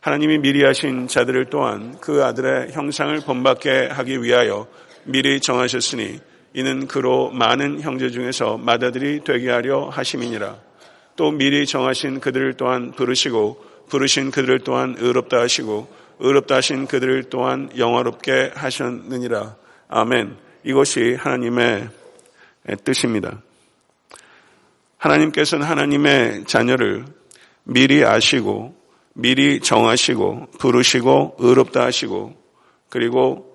하나님이 0.00 0.38
미리 0.38 0.62
하신 0.62 1.08
자들을 1.08 1.46
또한 1.46 1.96
그 2.00 2.22
아들의 2.22 2.72
형상을 2.72 3.18
본받게 3.20 3.88
하기 3.92 4.22
위하여 4.22 4.66
미리 5.04 5.40
정하셨으니 5.40 6.20
이는 6.52 6.88
그로 6.88 7.30
많은 7.30 7.80
형제 7.80 8.10
중에서 8.10 8.58
맏아들이 8.58 9.22
되게 9.24 9.50
하려 9.50 9.88
하심이니라. 9.88 10.56
또 11.16 11.30
미리 11.30 11.66
정하신 11.66 12.20
그들을 12.20 12.54
또한 12.54 12.92
부르시고 12.92 13.64
부르신 13.88 14.30
그들을 14.30 14.60
또한 14.60 14.96
의롭다 14.98 15.40
하시고 15.40 15.88
의롭다 16.18 16.56
하신 16.56 16.86
그들을 16.86 17.24
또한 17.24 17.70
영화롭게 17.76 18.52
하셨느니라. 18.54 19.56
아멘. 19.88 20.36
이것이 20.64 21.14
하나님의 21.14 21.88
뜻입니다. 22.84 23.42
하나님께서는 24.98 25.66
하나님의 25.66 26.44
자녀를 26.44 27.06
미리 27.64 28.04
아시고 28.04 28.74
미리 29.14 29.60
정하시고 29.60 30.48
부르시고 30.58 31.36
의롭다 31.38 31.84
하시고 31.84 32.34
그리고 32.88 33.46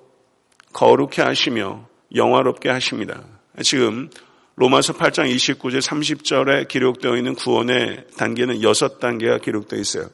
거룩해 0.74 1.22
하시며 1.22 1.88
영화롭게 2.16 2.70
하십니다. 2.70 3.22
지금 3.62 4.10
로마서 4.56 4.94
8장 4.94 5.34
29절 5.36 5.82
30절에 5.82 6.68
기록되어 6.68 7.18
있는 7.18 7.36
구원의 7.36 8.06
단계는 8.18 8.60
6단계가 8.60 9.42
기록되어 9.42 9.80
있어요. 9.80 10.08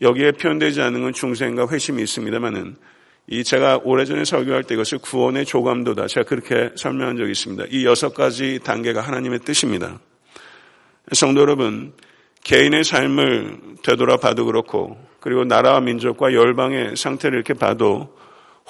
여기에 0.00 0.32
표현되지 0.32 0.80
않는 0.82 1.02
건 1.02 1.12
중생과 1.12 1.68
회심이 1.70 2.02
있습니다만은 2.02 2.76
이 3.28 3.42
제가 3.42 3.80
오래전에 3.82 4.24
설교할 4.24 4.64
때 4.64 4.74
이것을 4.74 4.98
구원의 4.98 5.46
조감도다. 5.46 6.06
제가 6.06 6.28
그렇게 6.28 6.70
설명한 6.76 7.16
적이 7.16 7.32
있습니다. 7.32 7.64
이 7.70 7.84
여섯 7.84 8.14
가지 8.14 8.60
단계가 8.62 9.00
하나님의 9.00 9.40
뜻입니다. 9.40 9.98
성도 11.12 11.40
여러분, 11.40 11.92
개인의 12.44 12.84
삶을 12.84 13.58
되돌아봐도 13.82 14.44
그렇고 14.46 14.96
그리고 15.20 15.44
나라와 15.44 15.80
민족과 15.80 16.32
열방의 16.32 16.96
상태를 16.96 17.36
이렇게 17.36 17.54
봐도 17.54 18.16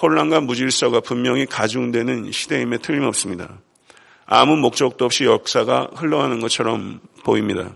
혼란과 0.01 0.41
무질서가 0.41 1.01
분명히 1.01 1.47
가중되는 1.47 2.31
시대임에 2.31 2.79
틀림없습니다. 2.79 3.59
아무 4.27 4.57
목적도 4.57 5.05
없이 5.05 5.25
역사가 5.25 5.91
흘러가는 5.95 6.39
것처럼 6.41 7.01
보입니다. 7.25 7.71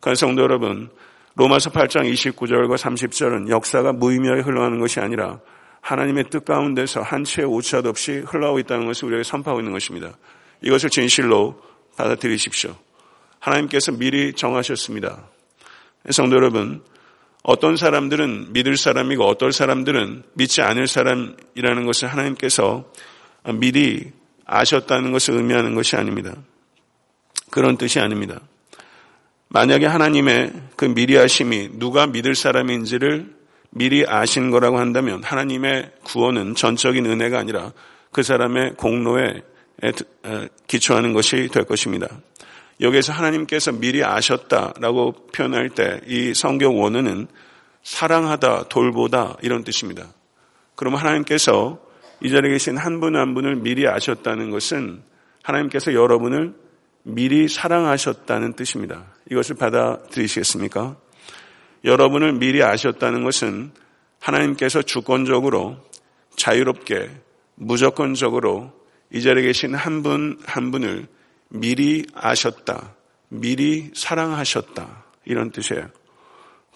그런 0.00 0.16
성도 0.16 0.42
여러분, 0.42 0.90
로마서 1.36 1.70
8장 1.70 2.10
29절과 2.12 2.76
30절은 2.76 3.48
역사가 3.50 3.92
무의미하게 3.92 4.42
흘러가는 4.42 4.78
것이 4.80 5.00
아니라 5.00 5.40
하나님의 5.80 6.24
뜻 6.30 6.44
가운데서 6.44 7.02
한 7.02 7.24
채의 7.24 7.46
오차도 7.46 7.88
없이 7.90 8.18
흘러가고 8.26 8.58
있다는 8.60 8.86
것을 8.86 9.08
우리에게 9.08 9.24
선포하고 9.24 9.60
있는 9.60 9.72
것입니다. 9.72 10.16
이것을 10.62 10.90
진실로 10.90 11.60
받아들이십시오. 11.96 12.74
하나님께서 13.38 13.92
미리 13.92 14.32
정하셨습니다. 14.32 15.28
성도 16.10 16.36
여러분, 16.36 16.82
어떤 17.44 17.76
사람들은 17.76 18.54
믿을 18.54 18.78
사람이고 18.78 19.22
어떤 19.22 19.52
사람들은 19.52 20.22
믿지 20.32 20.62
않을 20.62 20.86
사람이라는 20.86 21.84
것을 21.84 22.08
하나님께서 22.08 22.90
미리 23.60 24.12
아셨다는 24.46 25.12
것을 25.12 25.34
의미하는 25.34 25.74
것이 25.74 25.94
아닙니다. 25.94 26.34
그런 27.50 27.76
뜻이 27.76 28.00
아닙니다. 28.00 28.40
만약에 29.48 29.84
하나님의 29.84 30.52
그 30.74 30.86
미리 30.86 31.18
아심이 31.18 31.78
누가 31.78 32.06
믿을 32.06 32.34
사람인지를 32.34 33.34
미리 33.70 34.06
아신 34.08 34.50
거라고 34.50 34.78
한다면 34.78 35.22
하나님의 35.22 35.90
구원은 36.02 36.54
전적인 36.54 37.04
은혜가 37.04 37.38
아니라 37.38 37.72
그 38.10 38.22
사람의 38.22 38.74
공로에 38.76 39.42
기초하는 40.66 41.12
것이 41.12 41.48
될 41.52 41.64
것입니다. 41.64 42.08
여기에서 42.80 43.12
하나님께서 43.12 43.72
미리 43.72 44.02
아셨다라고 44.04 45.28
표현할 45.32 45.70
때 45.70 46.00
이 46.06 46.34
성경 46.34 46.80
원어는 46.80 47.28
사랑하다, 47.82 48.68
돌보다 48.68 49.36
이런 49.42 49.62
뜻입니다. 49.62 50.08
그럼 50.74 50.94
하나님께서 50.94 51.78
이 52.20 52.30
자리에 52.30 52.52
계신 52.52 52.76
한 52.76 53.00
분한 53.00 53.20
한 53.20 53.34
분을 53.34 53.56
미리 53.56 53.86
아셨다는 53.86 54.50
것은 54.50 55.02
하나님께서 55.42 55.92
여러분을 55.92 56.54
미리 57.02 57.48
사랑하셨다는 57.48 58.54
뜻입니다. 58.54 59.04
이것을 59.30 59.56
받아들이시겠습니까? 59.56 60.96
여러분을 61.84 62.32
미리 62.32 62.62
아셨다는 62.62 63.24
것은 63.24 63.72
하나님께서 64.20 64.80
주권적으로 64.80 65.76
자유롭게 66.36 67.10
무조건적으로 67.56 68.72
이 69.12 69.20
자리에 69.20 69.44
계신 69.44 69.74
한 69.74 70.02
분한 70.02 70.70
분을 70.70 71.06
미리 71.48 72.04
아셨다. 72.14 72.94
미리 73.28 73.90
사랑하셨다. 73.94 75.04
이런 75.24 75.50
뜻이에요. 75.50 75.88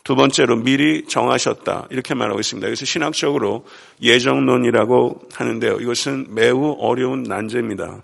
두 0.05 0.17
번째로 0.17 0.57
미리 0.57 1.05
정하셨다. 1.07 1.89
이렇게 1.91 2.15
말하고 2.15 2.41
있습니다. 2.41 2.67
그래서 2.67 2.87
신학적으로 2.87 3.67
예정론이라고 4.01 5.29
하는데요. 5.33 5.81
이것은 5.81 6.35
매우 6.35 6.77
어려운 6.79 7.25
난제입니다. 7.25 8.03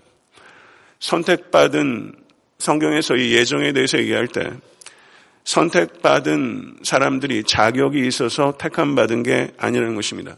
선택받은 1.00 2.14
성경에서 2.58 3.16
이 3.16 3.32
예정에 3.34 3.72
대해서 3.72 3.98
얘기할 3.98 4.28
때 4.28 4.50
선택받은 5.44 6.78
사람들이 6.82 7.44
자격이 7.44 8.06
있어서 8.06 8.56
택함받은 8.58 9.22
게 9.22 9.52
아니라는 9.58 9.94
것입니다. 9.94 10.36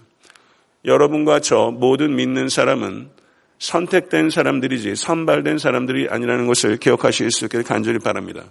여러분과 0.85 1.41
저 1.41 1.73
모든 1.73 2.15
믿는 2.17 2.49
사람은 2.49 3.11
선택된 3.59 4.31
사람들이지 4.31 4.97
선발된 4.97 5.59
사람들이 5.59 6.09
아니라는 6.11 6.47
것을 6.47 6.77
기억하실 6.77 7.31
수 7.31 7.47
있기를 7.47 7.65
간절히 7.65 7.99
바랍니다. 7.99 8.45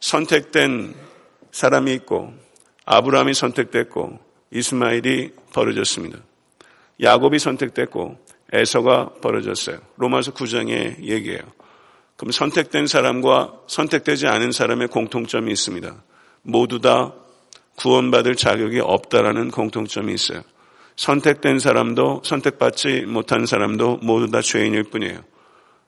선택된 0.00 0.94
사람이 1.50 1.92
있고 1.94 2.32
아브라함이 2.84 3.34
선택됐고 3.34 4.18
이스마일이 4.50 5.32
벌어졌습니다. 5.52 6.18
야곱이 7.00 7.38
선택됐고 7.38 8.18
에서가 8.52 9.14
벌어졌어요. 9.22 9.78
로마서 9.96 10.34
9장의 10.34 11.04
얘기예요. 11.04 11.40
그럼 12.16 12.32
선택된 12.32 12.86
사람과 12.86 13.54
선택되지 13.66 14.26
않은 14.26 14.52
사람의 14.52 14.88
공통점이 14.88 15.50
있습니다. 15.50 16.02
모두 16.42 16.80
다 16.80 17.14
구원받을 17.76 18.36
자격이 18.36 18.80
없다라는 18.80 19.50
공통점이 19.50 20.12
있어요. 20.12 20.42
선택된 20.96 21.58
사람도 21.58 22.22
선택받지 22.24 23.02
못한 23.06 23.46
사람도 23.46 23.98
모두 24.02 24.30
다 24.30 24.40
죄인일 24.42 24.84
뿐이에요. 24.84 25.22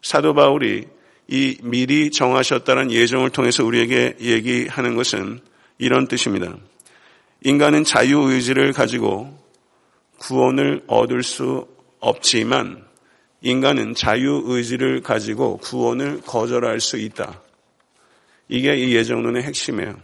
사도 0.02 0.34
바울이 0.34 0.86
이 1.28 1.56
미리 1.62 2.10
정하셨다는 2.10 2.90
예정을 2.90 3.30
통해서 3.30 3.64
우리에게 3.64 4.16
얘기하는 4.20 4.94
것은 4.94 5.40
이런 5.78 6.06
뜻입니다. 6.06 6.56
인간은 7.42 7.84
자유의지를 7.84 8.72
가지고 8.72 9.38
구원을 10.18 10.82
얻을 10.86 11.22
수 11.22 11.66
없지만 12.00 12.84
인간은 13.42 13.94
자유의지를 13.94 15.02
가지고 15.02 15.58
구원을 15.58 16.22
거절할 16.22 16.80
수 16.80 16.96
있다. 16.96 17.42
이게 18.48 18.76
이 18.76 18.94
예정론의 18.94 19.42
핵심이에요. 19.42 19.96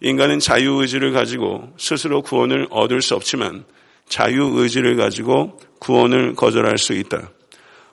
인간은 0.00 0.40
자유의지를 0.40 1.12
가지고 1.12 1.72
스스로 1.78 2.22
구원을 2.22 2.66
얻을 2.70 3.02
수 3.02 3.14
없지만 3.14 3.64
자유 4.08 4.52
의지를 4.54 4.96
가지고 4.96 5.58
구원을 5.78 6.34
거절할 6.34 6.78
수 6.78 6.92
있다. 6.92 7.30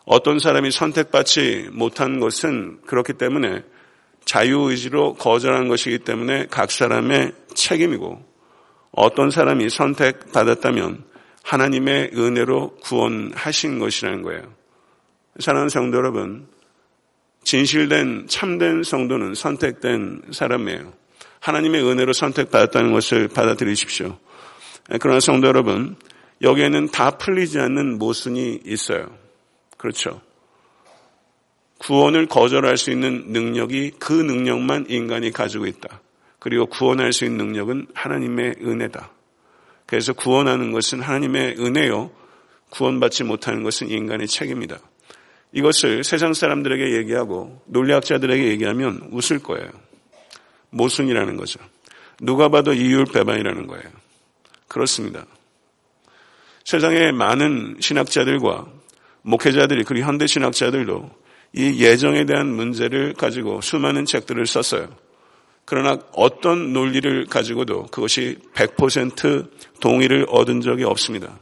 어떤 0.06 0.40
사람이 0.40 0.72
선택받지 0.72 1.70
못한 1.72 2.20
것은 2.20 2.82
그렇기 2.86 3.14
때문에 3.14 3.64
자유의지로 4.26 5.16
거절한 5.16 5.68
것이기 5.68 6.00
때문에 6.00 6.48
각 6.50 6.72
사람의 6.72 7.34
책임이고 7.54 8.24
어떤 8.92 9.32
사람이 9.32 9.70
선택받았다면 9.70 11.04
하나님의 11.44 12.12
은혜로 12.16 12.78
구원하신 12.78 13.80
것이라는 13.80 14.22
거예요. 14.22 14.44
사랑하는 15.40 15.70
성도 15.70 15.98
여러분, 15.98 16.48
진실된 17.44 18.28
참된 18.30 18.84
성도는 18.84 19.34
선택된 19.34 20.22
사람이에요. 20.32 20.94
하나님의 21.40 21.84
은혜로 21.84 22.14
선택받았다는 22.14 22.94
것을 22.94 23.28
받아들이십시오. 23.28 24.18
그러나 25.00 25.20
성도 25.20 25.48
여러분, 25.48 25.96
여기에는 26.42 26.90
다 26.90 27.12
풀리지 27.12 27.60
않는 27.60 27.98
모순이 27.98 28.62
있어요. 28.66 29.08
그렇죠. 29.78 30.22
구원을 31.80 32.28
거절할 32.28 32.78
수 32.78 32.92
있는 32.92 33.26
능력이 33.28 33.92
그 34.00 34.14
능력만 34.14 34.86
인간이 34.90 35.32
가지고 35.32 35.66
있다. 35.66 36.02
그리고 36.40 36.66
구원할 36.66 37.14
수 37.14 37.26
있는 37.26 37.48
능력은 37.48 37.88
하나님의 37.94 38.56
은혜다. 38.62 39.12
그래서 39.86 40.14
구원하는 40.14 40.72
것은 40.72 41.02
하나님의 41.02 41.58
은혜요. 41.60 42.12
구원받지 42.70 43.24
못하는 43.24 43.64
것은 43.64 43.90
인간의 43.90 44.28
책임이다. 44.28 44.80
이것을 45.52 46.04
세상 46.04 46.34
사람들에게 46.34 46.98
얘기하고 46.98 47.62
논리학자들에게 47.68 48.48
얘기하면 48.48 49.10
웃을 49.12 49.40
거예요. 49.40 49.70
모순이라는 50.72 51.38
거죠. 51.38 51.60
누가 52.20 52.50
봐도 52.50 52.74
이율배반이라는 52.74 53.68
거예요. 53.68 54.03
그렇습니다. 54.68 55.26
세상에 56.64 57.12
많은 57.12 57.78
신학자들과 57.80 58.68
목회자들이 59.22 59.84
그리고 59.84 60.08
현대 60.08 60.28
신학자들도 60.28 61.10
이 61.54 61.84
예정에 61.84 62.26
대한 62.26 62.48
문제를 62.48 63.14
가지고 63.14 63.62
수많은 63.62 64.06
책들을 64.06 64.46
썼어요. 64.46 64.90
그러나 65.66 65.98
어떤 66.14 66.74
논리를 66.74 67.26
가지고도 67.26 67.88
그것이 67.88 68.38
100% 68.54 69.50
동의를 69.80 70.26
얻은 70.30 70.62
적이 70.62 70.84
없습니다. 70.86 71.40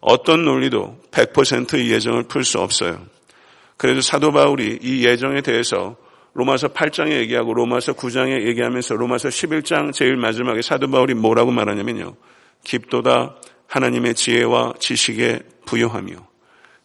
어떤 0.00 0.44
논리도 0.44 1.00
100%의 1.10 1.90
예정을 1.90 2.24
풀 2.24 2.44
수 2.44 2.58
없어요. 2.58 3.00
그래서 3.76 4.00
사도 4.00 4.32
바울이 4.32 4.78
이 4.82 5.04
예정에 5.04 5.40
대해서 5.40 5.96
로마서 6.34 6.68
8장에 6.68 7.12
얘기하고 7.20 7.54
로마서 7.54 7.92
9장에 7.92 8.46
얘기하면서 8.48 8.94
로마서 8.94 9.28
11장 9.28 9.92
제일 9.92 10.16
마지막에 10.16 10.62
사도 10.62 10.90
바울이 10.90 11.14
뭐라고 11.14 11.52
말하냐면요. 11.52 12.14
깊도다 12.64 13.36
하나님의 13.66 14.14
지혜와 14.14 14.74
지식에 14.78 15.40
부여하며 15.66 16.14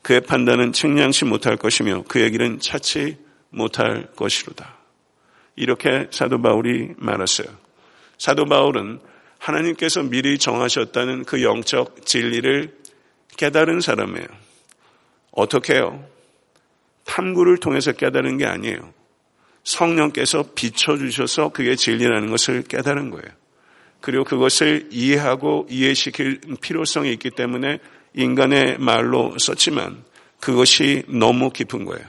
그의 0.02 0.22
판단은 0.22 0.74
측량치 0.74 1.26
못할 1.26 1.58
것이며 1.58 2.04
그의 2.08 2.32
길은 2.32 2.60
찾지 2.60 3.18
못할 3.50 4.08
것이로다. 4.16 4.78
이렇게 5.56 6.08
사도 6.12 6.42
바울이 6.42 6.94
말했어요. 6.98 7.48
사도 8.18 8.46
바울은 8.46 9.00
하나님께서 9.38 10.04
미리 10.04 10.38
정하셨다는 10.38 11.26
그 11.26 11.44
영적 11.44 12.06
진리를 12.06 12.78
깨달은 13.38 13.82
사람이에요. 13.82 14.28
어떻게 15.32 15.76
해요? 15.76 16.06
탐구를 17.06 17.58
통해서 17.58 17.92
깨달은 17.92 18.38
게 18.38 18.46
아니에요. 18.46 18.94
성령께서 19.64 20.44
비춰주셔서 20.56 21.50
그게 21.50 21.76
진리라는 21.76 22.30
것을 22.30 22.64
깨달은 22.64 23.10
거예요. 23.12 23.28
그리고 24.02 24.24
그것을 24.24 24.88
이해하고 24.92 25.68
이해시킬 25.70 26.42
필요성이 26.62 27.12
있기 27.14 27.32
때문에 27.32 27.80
인간의 28.14 28.78
말로 28.80 29.38
썼지만 29.38 30.04
그것이 30.40 31.04
너무 31.08 31.50
깊은 31.52 31.86
거예요. 31.86 32.06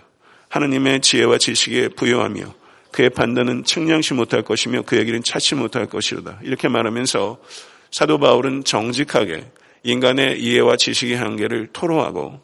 하느님의 0.48 1.00
지혜와 1.00 1.38
지식에 1.38 1.88
부여하며 1.88 2.54
그의 2.92 3.10
판단은 3.10 3.64
측량시 3.64 4.14
못할 4.14 4.42
것이며 4.42 4.82
그의 4.82 5.04
길은 5.04 5.22
찾지 5.22 5.54
못할 5.54 5.86
것이로다. 5.86 6.40
이렇게 6.42 6.68
말하면서 6.68 7.40
사도 7.90 8.18
바울은 8.18 8.64
정직하게 8.64 9.50
인간의 9.82 10.40
이해와 10.40 10.76
지식의 10.76 11.16
한계를 11.16 11.68
토로하고 11.72 12.40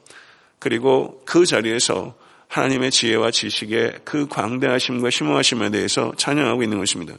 그리고 0.58 1.20
그 1.24 1.44
자리에서 1.44 2.14
하나님의 2.48 2.90
지혜와 2.90 3.30
지식의 3.30 4.00
그 4.04 4.26
광대하심과 4.28 5.10
심오하심에 5.10 5.70
대해서 5.70 6.12
찬양하고 6.16 6.62
있는 6.62 6.78
것입니다. 6.78 7.14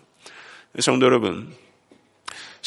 성도 0.80 1.06
여러분, 1.06 1.54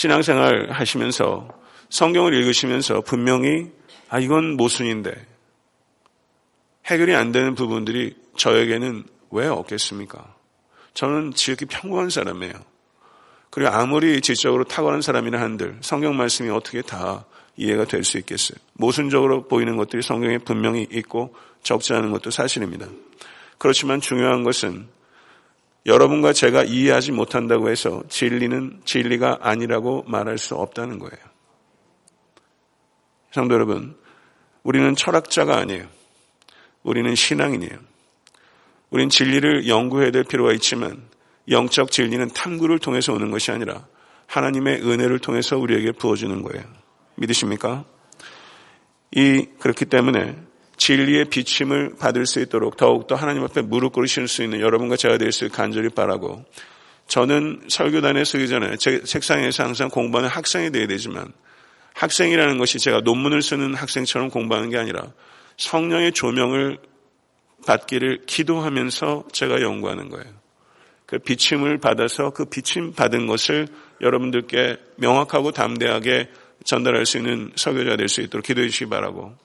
신앙생활 0.00 0.70
하시면서 0.70 1.46
성경을 1.90 2.32
읽으시면서 2.32 3.02
분명히 3.02 3.70
아 4.08 4.18
이건 4.18 4.56
모순인데 4.56 5.12
해결이 6.86 7.14
안 7.14 7.32
되는 7.32 7.54
부분들이 7.54 8.16
저에게는 8.34 9.04
왜 9.30 9.46
없겠습니까? 9.46 10.34
저는 10.94 11.34
지극히 11.34 11.66
평범한 11.66 12.08
사람이에요. 12.08 12.54
그리고 13.50 13.70
아무리 13.72 14.22
지적으로 14.22 14.64
탁월한 14.64 15.02
사람이라 15.02 15.38
한들 15.38 15.76
성경 15.82 16.16
말씀이 16.16 16.48
어떻게 16.48 16.80
다 16.80 17.26
이해가 17.58 17.84
될 17.84 18.02
수 18.02 18.16
있겠어요. 18.16 18.56
모순적으로 18.72 19.48
보이는 19.48 19.76
것들이 19.76 20.00
성경에 20.00 20.38
분명히 20.38 20.88
있고 20.90 21.34
적지 21.62 21.92
않은 21.92 22.10
것도 22.10 22.30
사실입니다. 22.30 22.86
그렇지만 23.58 24.00
중요한 24.00 24.44
것은 24.44 24.88
여러분과 25.86 26.32
제가 26.32 26.64
이해하지 26.64 27.12
못한다고 27.12 27.70
해서 27.70 28.02
진리는 28.08 28.80
진리가 28.84 29.38
아니라고 29.40 30.04
말할 30.06 30.38
수 30.38 30.54
없다는 30.54 30.98
거예요. 30.98 31.16
성도 33.32 33.54
여러분, 33.54 33.96
우리는 34.62 34.94
철학자가 34.94 35.56
아니에요. 35.56 35.86
우리는 36.82 37.14
신앙인이에요. 37.14 37.78
우린 38.90 39.08
진리를 39.08 39.68
연구해야 39.68 40.10
될 40.10 40.24
필요가 40.24 40.52
있지만 40.52 41.08
영적 41.48 41.90
진리는 41.90 42.28
탐구를 42.28 42.78
통해서 42.78 43.12
오는 43.12 43.30
것이 43.30 43.50
아니라 43.50 43.86
하나님의 44.26 44.82
은혜를 44.82 45.18
통해서 45.20 45.56
우리에게 45.56 45.92
부어주는 45.92 46.42
거예요. 46.42 46.64
믿으십니까? 47.16 47.84
이 49.12 49.46
그렇기 49.58 49.86
때문에 49.86 50.36
진리의 50.80 51.26
비침을 51.26 51.96
받을 51.98 52.24
수 52.24 52.40
있도록 52.40 52.78
더욱더 52.78 53.14
하나님 53.14 53.44
앞에 53.44 53.60
무릎 53.60 53.92
꿇으실 53.92 54.28
수 54.28 54.42
있는 54.42 54.60
여러분과 54.60 54.96
제가 54.96 55.18
될 55.18 55.30
수 55.30 55.44
있게 55.44 55.54
간절히 55.54 55.90
바라고 55.90 56.42
저는 57.06 57.64
설교단에 57.68 58.24
서기 58.24 58.48
전에 58.48 58.76
제 58.78 59.02
책상에서 59.02 59.62
항상 59.62 59.90
공부하는 59.90 60.30
학생이 60.30 60.70
되어야 60.70 60.86
되지만 60.86 61.32
학생이라는 61.94 62.56
것이 62.56 62.78
제가 62.78 63.00
논문을 63.00 63.42
쓰는 63.42 63.74
학생처럼 63.74 64.30
공부하는 64.30 64.70
게 64.70 64.78
아니라 64.78 65.12
성령의 65.58 66.12
조명을 66.12 66.78
받기를 67.66 68.22
기도하면서 68.24 69.24
제가 69.32 69.60
연구하는 69.60 70.08
거예요. 70.08 70.32
그 71.04 71.18
비침을 71.18 71.76
받아서 71.78 72.30
그 72.30 72.46
비침 72.46 72.94
받은 72.94 73.26
것을 73.26 73.68
여러분들께 74.00 74.78
명확하고 74.96 75.52
담대하게 75.52 76.30
전달할 76.64 77.04
수 77.04 77.18
있는 77.18 77.52
설교자 77.54 77.96
될 77.96 78.08
수 78.08 78.22
있도록 78.22 78.46
기도해 78.46 78.68
주시기 78.68 78.88
바라고 78.88 79.36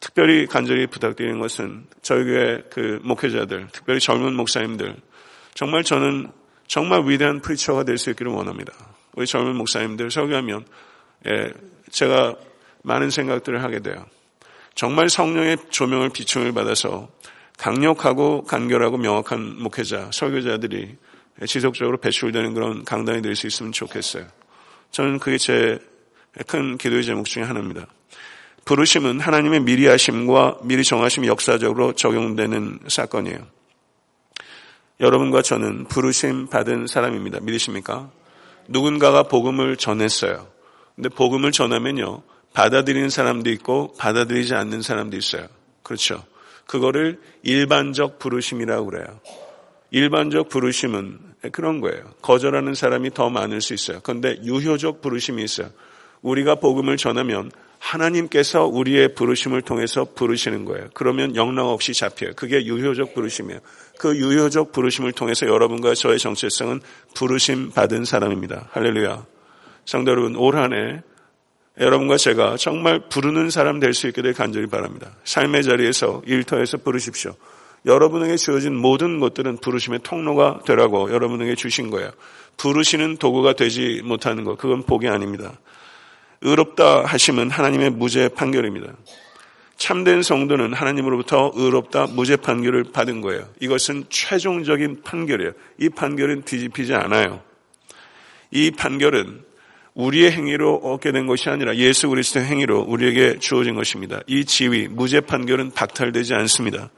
특별히 0.00 0.46
간절히 0.46 0.86
부탁드리는 0.86 1.38
것은 1.38 1.86
저희 2.02 2.24
교회 2.24 2.62
그 2.70 3.00
목회자들, 3.02 3.68
특별히 3.72 4.00
젊은 4.00 4.34
목사님들, 4.34 4.96
정말 5.54 5.84
저는 5.84 6.32
정말 6.66 7.02
위대한 7.06 7.40
프리처가 7.40 7.84
될 7.84 7.98
수 7.98 8.10
있기를 8.10 8.32
원합니다. 8.32 8.72
우리 9.14 9.26
젊은 9.26 9.56
목사님들 9.56 10.10
설교하면 10.10 10.64
예, 11.26 11.52
제가 11.90 12.36
많은 12.82 13.10
생각들을 13.10 13.62
하게 13.62 13.80
돼요. 13.80 14.06
정말 14.74 15.10
성령의 15.10 15.58
조명을 15.68 16.10
비춤을 16.10 16.52
받아서 16.52 17.08
강력하고 17.58 18.44
간결하고 18.44 18.96
명확한 18.96 19.62
목회자, 19.62 20.10
설교자들이 20.12 20.96
지속적으로 21.46 21.98
배출되는 21.98 22.54
그런 22.54 22.84
강단이 22.84 23.20
될 23.20 23.34
수 23.36 23.46
있으면 23.46 23.72
좋겠어요. 23.72 24.26
저는 24.90 25.18
그게 25.18 25.36
제 25.36 25.78
큰 26.46 26.78
기도의 26.78 27.04
제목 27.04 27.26
중에 27.26 27.42
하나입니다. 27.42 27.86
부르심은 28.70 29.18
하나님의 29.18 29.64
미리 29.64 29.88
하심과 29.88 30.58
미리 30.62 30.84
정하심이 30.84 31.26
역사적으로 31.26 31.92
적용되는 31.92 32.78
사건이에요. 32.86 33.38
여러분과 35.00 35.42
저는 35.42 35.86
부르심 35.86 36.46
받은 36.46 36.86
사람입니다. 36.86 37.40
믿으십니까? 37.40 38.12
누군가가 38.68 39.24
복음을 39.24 39.76
전했어요. 39.76 40.46
근데 40.94 41.08
복음을 41.08 41.50
전하면요. 41.50 42.22
받아들이는 42.54 43.10
사람도 43.10 43.50
있고 43.50 43.92
받아들이지 43.98 44.54
않는 44.54 44.82
사람도 44.82 45.16
있어요. 45.16 45.48
그렇죠. 45.82 46.22
그거를 46.66 47.20
일반적 47.42 48.20
부르심이라고 48.20 48.86
그래요. 48.88 49.18
일반적 49.90 50.48
부르심은 50.48 51.18
그런 51.50 51.80
거예요. 51.80 52.04
거절하는 52.22 52.74
사람이 52.74 53.14
더 53.14 53.30
많을 53.30 53.62
수 53.62 53.74
있어요. 53.74 53.98
그런데 54.04 54.38
유효적 54.44 55.00
부르심이 55.00 55.42
있어요. 55.42 55.70
우리가 56.22 56.56
복음을 56.56 56.96
전하면 56.96 57.50
하나님께서 57.80 58.66
우리의 58.66 59.14
부르심을 59.14 59.62
통해서 59.62 60.06
부르시는 60.14 60.64
거예요. 60.66 60.88
그러면 60.94 61.34
영락 61.34 61.66
없이 61.66 61.92
잡혀요. 61.92 62.32
그게 62.36 62.64
유효적 62.64 63.14
부르심이에요. 63.14 63.60
그 63.98 64.16
유효적 64.16 64.70
부르심을 64.70 65.12
통해서 65.12 65.46
여러분과 65.46 65.94
저의 65.94 66.18
정체성은 66.18 66.80
부르심 67.14 67.72
받은 67.72 68.04
사람입니다. 68.04 68.68
할렐루야. 68.70 69.26
성도 69.86 70.12
여러분, 70.12 70.36
올 70.36 70.56
한 70.56 70.72
해 70.72 71.02
여러분과 71.80 72.18
제가 72.18 72.56
정말 72.58 73.08
부르는 73.08 73.48
사람 73.48 73.80
될 73.80 73.94
수 73.94 74.06
있기를 74.08 74.34
간절히 74.34 74.66
바랍니다. 74.66 75.12
삶의 75.24 75.62
자리에서 75.62 76.22
일터에서 76.26 76.76
부르십시오. 76.78 77.34
여러분에게 77.86 78.36
주어진 78.36 78.76
모든 78.76 79.20
것들은 79.20 79.56
부르심의 79.58 80.00
통로가 80.02 80.60
되라고 80.66 81.10
여러분에게 81.10 81.54
주신 81.54 81.90
거예요. 81.90 82.10
부르시는 82.58 83.16
도구가 83.16 83.54
되지 83.54 84.02
못하는 84.04 84.44
것, 84.44 84.58
그건 84.58 84.82
복이 84.82 85.08
아닙니다. 85.08 85.58
의롭다 86.42 87.04
하심은 87.04 87.50
하나님의 87.50 87.90
무죄 87.90 88.28
판결입니다. 88.28 88.92
참된 89.76 90.22
성도는 90.22 90.74
하나님으로부터 90.74 91.52
의롭다 91.54 92.08
무죄 92.08 92.36
판결을 92.36 92.84
받은 92.92 93.20
거예요. 93.22 93.48
이것은 93.60 94.04
최종적인 94.10 95.02
판결이에요. 95.02 95.52
이 95.78 95.88
판결은 95.88 96.42
뒤집히지 96.42 96.94
않아요. 96.94 97.42
이 98.50 98.70
판결은 98.70 99.42
우리의 99.94 100.32
행위로 100.32 100.76
얻게 100.76 101.12
된 101.12 101.26
것이 101.26 101.48
아니라 101.50 101.74
예수 101.76 102.08
그리스도의 102.08 102.46
행위로 102.46 102.82
우리에게 102.82 103.38
주어진 103.38 103.74
것입니다. 103.74 104.20
이 104.26 104.44
지위, 104.44 104.88
무죄 104.88 105.20
판결은 105.20 105.72
박탈되지 105.72 106.34
않습니다. 106.34 106.90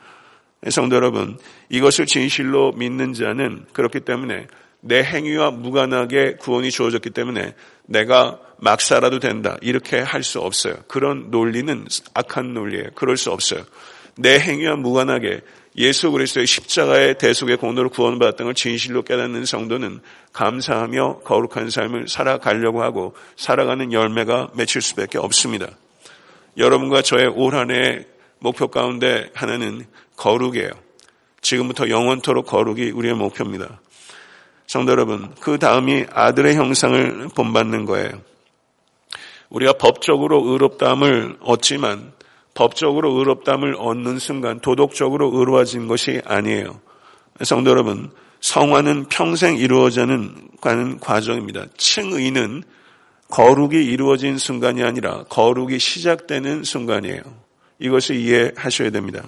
성도 0.69 0.97
여러분, 0.97 1.39
이것을 1.71 2.07
진실로 2.07 2.73
믿는 2.73 3.15
자는 3.15 3.65
그렇기 3.73 4.01
때문에 4.01 4.47
내 4.85 5.03
행위와 5.03 5.53
무관하게 5.53 6.35
구원이 6.41 6.71
주어졌기 6.71 7.11
때문에 7.11 7.55
내가 7.87 8.39
막 8.59 8.81
살아도 8.81 9.19
된다. 9.21 9.57
이렇게 9.61 9.99
할 10.01 10.23
수 10.23 10.41
없어요. 10.41 10.75
그런 10.89 11.31
논리는 11.31 11.87
악한 12.15 12.53
논리예요. 12.53 12.91
그럴 12.95 13.17
수 13.17 13.31
없어요. 13.31 13.65
내 14.17 14.39
행위와 14.39 14.77
무관하게 14.77 15.41
예수 15.77 16.11
그리스도의 16.11 16.47
십자가의 16.47 17.17
대속의 17.17 17.57
공로로 17.57 17.91
구원받았던 17.91 18.45
걸 18.45 18.55
진실로 18.55 19.03
깨닫는 19.03 19.47
성도는 19.47 20.01
감사하며 20.33 21.21
거룩한 21.25 21.71
삶을 21.71 22.09
살아가려고 22.09 22.83
하고 22.83 23.15
살아가는 23.37 23.93
열매가 23.93 24.51
맺힐 24.55 24.83
수밖에 24.83 25.19
없습니다. 25.19 25.69
여러분과 26.59 27.03
저의 27.03 27.27
올 27.29 27.55
한해의 27.55 28.05
목표 28.39 28.69
가운데 28.69 29.31
하나는 29.33 29.87
거룩이에요. 30.17 30.71
지금부터 31.41 31.89
영원토록 31.89 32.47
거룩이 32.47 32.91
우리의 32.91 33.15
목표입니다. 33.15 33.81
성도 34.67 34.93
여러분, 34.93 35.35
그 35.41 35.59
다음이 35.59 36.07
아들의 36.13 36.55
형상을 36.55 37.29
본받는 37.35 37.85
거예요. 37.85 38.11
우리가 39.51 39.75
법적으로 39.75 40.45
의롭다함을 40.47 41.37
얻지만 41.41 42.13
법적으로 42.55 43.13
의롭다함을 43.19 43.77
얻는 43.79 44.19
순간 44.19 44.61
도덕적으로 44.61 45.31
의로워진 45.35 45.89
것이 45.89 46.23
아니에요. 46.25 46.81
성도 47.43 47.71
여러분, 47.71 48.11
성화는 48.41 49.07
평생 49.09 49.57
이루어지는 49.57 50.49
과정입니다. 51.01 51.67
칭의는 51.77 52.63
거룩이 53.31 53.85
이루어진 53.85 54.37
순간이 54.37 54.83
아니라 54.83 55.25
거룩이 55.25 55.79
시작되는 55.79 56.65
순간이에요. 56.65 57.23
이것을 57.79 58.17
이해하셔야 58.17 58.91
됩니다. 58.91 59.23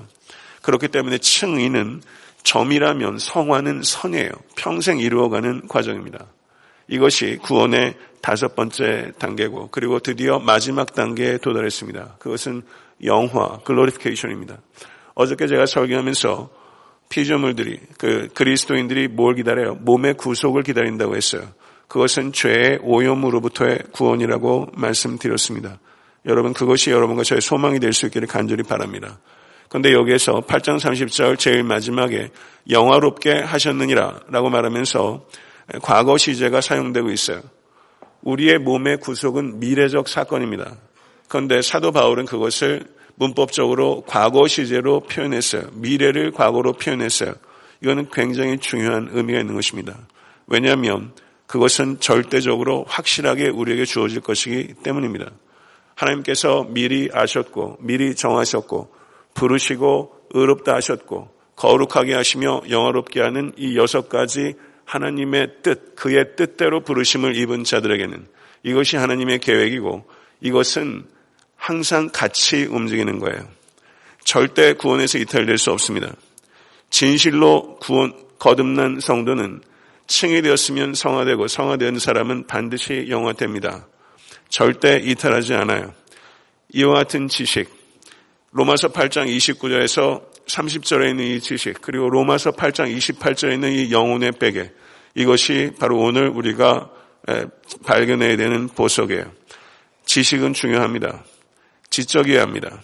그렇기 0.62 0.88
때문에 0.88 1.18
칭의는 1.18 2.03
점이라면 2.44 3.18
성화는 3.18 3.83
선이에요. 3.83 4.30
평생 4.57 4.98
이루어가는 4.98 5.66
과정입니다. 5.68 6.26
이것이 6.88 7.38
구원의 7.42 7.94
다섯 8.20 8.54
번째 8.54 9.12
단계고 9.18 9.68
그리고 9.70 9.98
드디어 9.98 10.38
마지막 10.38 10.94
단계에 10.94 11.38
도달했습니다. 11.38 12.16
그것은 12.18 12.62
영화, 13.04 13.59
글로리피케이션입니다. 13.64 14.59
어저께 15.14 15.46
제가 15.46 15.66
설교하면서 15.66 16.50
피조물들이 17.09 17.80
그 17.98 18.28
그리스도인들이 18.35 19.09
뭘 19.09 19.35
기다려요? 19.35 19.74
몸의 19.76 20.14
구속을 20.14 20.62
기다린다고 20.62 21.16
했어요. 21.16 21.42
그것은 21.88 22.33
죄의 22.33 22.80
오염으로부터의 22.83 23.78
구원이라고 23.92 24.68
말씀드렸습니다. 24.74 25.78
여러분 26.26 26.52
그것이 26.54 26.90
여러분과 26.90 27.22
저의 27.22 27.40
소망이 27.40 27.78
될 27.78 27.92
수 27.92 28.07
있기를 28.07 28.26
간절히 28.26 28.62
바랍니다. 28.62 29.18
그런데 29.74 29.92
여기에서 29.92 30.34
8장 30.34 30.78
30절 30.78 31.37
제일 31.37 31.64
마지막에 31.64 32.30
영화롭게 32.70 33.40
하셨느니라 33.40 34.20
라고 34.28 34.48
말하면서 34.48 35.26
과거 35.82 36.16
시제가 36.16 36.60
사용되고 36.60 37.10
있어요. 37.10 37.40
우리의 38.22 38.60
몸의 38.60 38.98
구속은 38.98 39.58
미래적 39.58 40.06
사건입니다. 40.06 40.76
그런데 41.26 41.60
사도 41.60 41.90
바울은 41.90 42.24
그것을 42.24 42.84
문법적으로 43.16 44.04
과거 44.06 44.46
시제로 44.46 45.00
표현했어요. 45.00 45.64
미래를 45.72 46.30
과거로 46.30 46.74
표현했어요. 46.74 47.34
이거는 47.82 48.10
굉장히 48.12 48.58
중요한 48.58 49.08
의미가 49.10 49.40
있는 49.40 49.56
것입니다. 49.56 49.98
왜냐하면 50.46 51.10
그것은 51.48 51.98
절대적으로 51.98 52.84
확실하게 52.87 53.48
우리에게 53.48 53.87
주어질 53.87 54.20
것이기 54.20 54.74
때문입니다. 54.84 55.32
하나님께서 55.96 56.64
미리 56.70 57.10
아셨고 57.12 57.78
미리 57.80 58.14
정하셨고 58.14 59.02
부르시고 59.35 60.12
의롭다 60.31 60.75
하셨고 60.75 61.29
거룩하게 61.57 62.14
하시며 62.14 62.62
영화롭게 62.68 63.20
하는 63.20 63.53
이 63.57 63.77
여섯 63.77 64.09
가지 64.09 64.55
하나님의 64.85 65.49
뜻, 65.62 65.94
그의 65.97 66.37
뜻대로 66.37 66.81
부르심을 66.81 67.37
입은 67.37 67.64
자들에게는 67.64 68.27
이것이 68.62 68.97
하나님의 68.97 69.38
계획이고 69.38 70.05
이것은 70.40 71.07
항상 71.57 72.11
같이 72.12 72.64
움직이는 72.64 73.18
거예요. 73.18 73.49
절대 74.25 74.73
구원에서 74.75 75.18
이탈될 75.18 75.59
수 75.59 75.70
없습니다. 75.70 76.12
진실로 76.90 77.77
구원, 77.81 78.12
거듭난 78.38 79.01
성도는 79.01 79.62
층이 80.07 80.42
되었으면 80.42 80.94
성화되고 80.94 81.49
성화된 81.49 81.99
사람은 81.99 82.47
반드시 82.47 83.07
영화됩니다. 83.09 83.87
절대 84.49 84.99
이탈하지 84.99 85.55
않아요. 85.55 85.94
이와 86.73 86.94
같은 86.94 87.29
지식, 87.29 87.70
로마서 88.56 88.92
8장 88.92 89.26
29절에서 89.26 90.22
30절에 90.46 91.10
있는 91.10 91.24
이 91.24 91.40
지식, 91.40 91.82
그리고 91.82 92.08
로마서 92.08 92.52
8장 92.52 92.96
28절에 92.96 93.54
있는 93.54 93.72
이 93.72 93.90
영혼의 93.90 94.30
베개, 94.38 94.70
이것이 95.16 95.72
바로 95.80 95.98
오늘 95.98 96.28
우리가 96.28 96.88
발견해야 97.84 98.36
되는 98.36 98.68
보석이에요. 98.68 99.24
지식은 100.06 100.52
중요합니다. 100.52 101.24
지적이어야 101.90 102.42
합니다. 102.42 102.80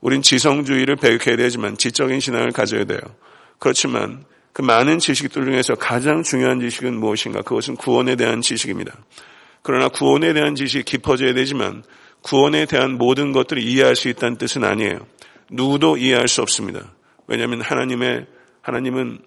우린 0.00 0.22
지성주의를 0.22 0.96
배격해야 0.96 1.36
되지만 1.36 1.76
지적인 1.76 2.20
신앙을 2.20 2.52
가져야 2.52 2.84
돼요. 2.84 3.00
그렇지만 3.58 4.24
그 4.54 4.62
많은 4.62 5.00
지식들 5.00 5.44
중에서 5.44 5.74
가장 5.74 6.22
중요한 6.22 6.60
지식은 6.60 6.98
무엇인가? 6.98 7.42
그것은 7.42 7.76
구원에 7.76 8.16
대한 8.16 8.40
지식입니다. 8.40 8.96
그러나 9.60 9.88
구원에 9.88 10.32
대한 10.32 10.54
지식이 10.54 10.84
깊어져야 10.84 11.34
되지만 11.34 11.82
구원에 12.22 12.66
대한 12.66 12.98
모든 12.98 13.32
것들을 13.32 13.62
이해할 13.62 13.96
수 13.96 14.08
있다는 14.08 14.38
뜻은 14.38 14.64
아니에요. 14.64 15.06
누구도 15.50 15.96
이해할 15.96 16.28
수 16.28 16.42
없습니다. 16.42 16.92
왜냐하면 17.26 17.60
하나님의 17.60 18.26
하나님은 18.60 19.20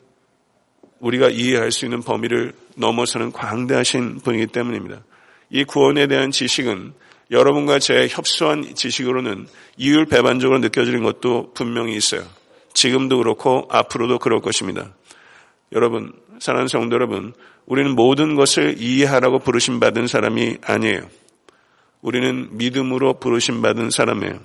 우리가 0.99 1.29
이해할 1.29 1.71
수 1.71 1.85
있는 1.85 2.01
범위를 2.01 2.53
넘어서는 2.75 3.31
광대하신 3.31 4.19
분이기 4.19 4.47
때문입니다. 4.47 5.03
이 5.49 5.63
구원에 5.63 6.07
대한 6.07 6.31
지식은 6.31 6.93
여러분과 7.31 7.79
제 7.79 8.07
협소한 8.09 8.75
지식으로는 8.75 9.47
이율 9.77 10.05
배반적으로 10.05 10.59
느껴지는 10.59 11.01
것도 11.01 11.53
분명히 11.53 11.95
있어요. 11.95 12.23
지금도 12.73 13.17
그렇고 13.17 13.67
앞으로도 13.69 14.19
그럴 14.19 14.41
것입니다. 14.41 14.93
여러분, 15.71 16.13
사랑하는 16.39 16.67
성도 16.67 16.95
여러분, 16.95 17.33
우리는 17.65 17.91
모든 17.91 18.35
것을 18.35 18.75
이해하라고 18.77 19.39
부르심 19.39 19.79
받은 19.79 20.07
사람이 20.07 20.57
아니에요. 20.61 21.01
우리는 22.01 22.49
믿음으로 22.57 23.19
부르심 23.19 23.61
받은 23.61 23.89
사람이에요. 23.91 24.39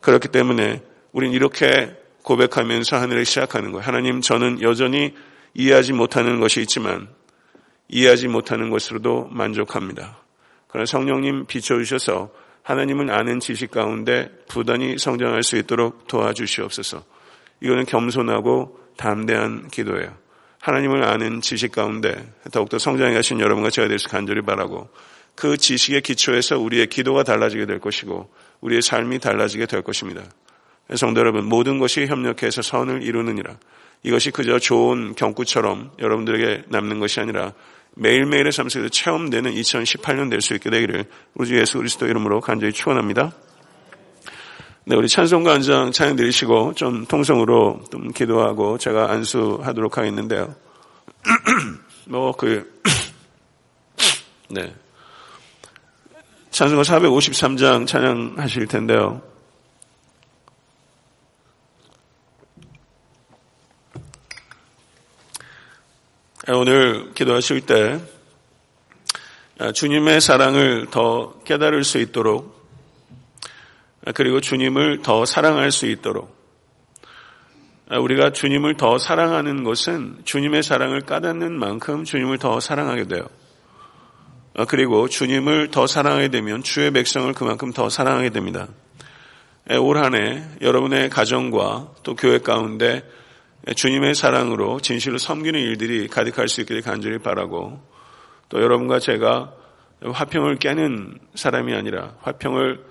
그렇기 0.00 0.28
때문에 0.28 0.82
우리는 1.12 1.34
이렇게 1.34 1.96
고백하면서 2.22 2.96
하늘을 2.96 3.24
시작하는 3.24 3.72
거예요. 3.72 3.84
하나님, 3.84 4.20
저는 4.20 4.62
여전히 4.62 5.14
이해하지 5.54 5.92
못하는 5.92 6.38
것이 6.38 6.60
있지만 6.60 7.08
이해하지 7.88 8.28
못하는 8.28 8.70
것으로도 8.70 9.28
만족합니다. 9.32 10.18
그러나 10.68 10.86
성령님 10.86 11.46
비춰주셔서 11.46 12.30
하나님은 12.62 13.10
아는 13.10 13.40
지식 13.40 13.72
가운데 13.72 14.30
부단히 14.48 14.96
성장할 14.96 15.42
수 15.42 15.56
있도록 15.56 16.06
도와주시옵소서. 16.06 17.02
이거는 17.62 17.84
겸손하고 17.86 18.78
담대한 18.96 19.68
기도예요. 19.68 20.14
하나님을 20.60 21.02
아는 21.02 21.40
지식 21.40 21.72
가운데 21.72 22.32
더욱더 22.52 22.78
성장해 22.78 23.14
가신 23.14 23.40
여러분과 23.40 23.70
제가 23.70 23.88
될 23.88 23.98
수 23.98 24.08
간절히 24.08 24.42
바라고 24.42 24.88
그 25.40 25.56
지식의 25.56 26.02
기초에서 26.02 26.58
우리의 26.58 26.88
기도가 26.88 27.22
달라지게 27.22 27.64
될 27.64 27.78
것이고 27.78 28.30
우리의 28.60 28.82
삶이 28.82 29.20
달라지게 29.20 29.64
될 29.64 29.80
것입니다. 29.80 30.22
성도 30.96 31.20
여러분 31.20 31.46
모든 31.46 31.78
것이 31.78 32.06
협력해서 32.06 32.60
선을 32.60 33.02
이루느니라. 33.02 33.56
이것이 34.02 34.32
그저 34.32 34.58
좋은 34.58 35.14
경구처럼 35.14 35.92
여러분들에게 35.98 36.64
남는 36.68 37.00
것이 37.00 37.20
아니라 37.20 37.54
매일매일의 37.96 38.52
삶 38.52 38.68
속에서 38.68 38.90
체험되는 38.90 39.52
2018년 39.54 40.28
될 40.28 40.42
수 40.42 40.54
있게 40.54 40.68
되기를 40.68 41.06
우리 41.34 41.58
예수 41.58 41.78
그리스도 41.78 42.06
이름으로 42.06 42.42
간절히 42.42 42.74
축원합니다. 42.74 43.32
네, 44.84 44.96
우리 44.96 45.08
찬송가 45.08 45.54
한장 45.54 45.90
찬양 45.90 46.16
드리시고 46.16 46.74
좀 46.74 47.06
통성으로 47.06 47.84
좀 47.90 48.12
기도하고 48.12 48.76
제가 48.76 49.10
안수하도록 49.10 49.96
하겠는데요. 49.96 50.54
뭐 52.08 52.32
그, 52.32 52.80
네. 54.50 54.74
찬송가 56.60 56.82
453장 56.82 57.86
찬양하실 57.86 58.66
텐데요. 58.66 59.22
오늘 66.48 67.14
기도하실 67.14 67.62
때 67.62 67.98
주님의 69.72 70.20
사랑을 70.20 70.88
더 70.90 71.40
깨달을 71.44 71.82
수 71.82 71.96
있도록 71.96 72.54
그리고 74.12 74.42
주님을 74.42 75.00
더 75.00 75.24
사랑할 75.24 75.72
수 75.72 75.86
있도록 75.86 76.30
우리가 77.88 78.32
주님을 78.32 78.76
더 78.76 78.98
사랑하는 78.98 79.64
것은 79.64 80.18
주님의 80.26 80.62
사랑을 80.62 81.00
까닫는 81.00 81.58
만큼 81.58 82.04
주님을 82.04 82.36
더 82.36 82.60
사랑하게 82.60 83.04
돼요. 83.04 83.22
그리고 84.66 85.08
주님을 85.08 85.70
더 85.70 85.86
사랑하게 85.86 86.28
되면 86.28 86.62
주의 86.62 86.90
백성을 86.90 87.32
그만큼 87.34 87.72
더 87.72 87.88
사랑하게 87.88 88.30
됩니다. 88.30 88.68
올 89.78 89.98
한 89.98 90.14
해 90.14 90.42
여러분의 90.60 91.10
가정과 91.10 91.92
또 92.02 92.16
교회 92.16 92.38
가운데 92.38 93.02
주님의 93.76 94.14
사랑으로 94.14 94.80
진실로 94.80 95.18
섬기는 95.18 95.60
일들이 95.60 96.08
가득할 96.08 96.48
수 96.48 96.60
있기를 96.62 96.82
간절히 96.82 97.18
바라고 97.18 97.80
또 98.48 98.60
여러분과 98.60 98.98
제가 98.98 99.52
화평을 100.02 100.56
깨는 100.56 101.18
사람이 101.34 101.74
아니라 101.74 102.14
화평을 102.22 102.84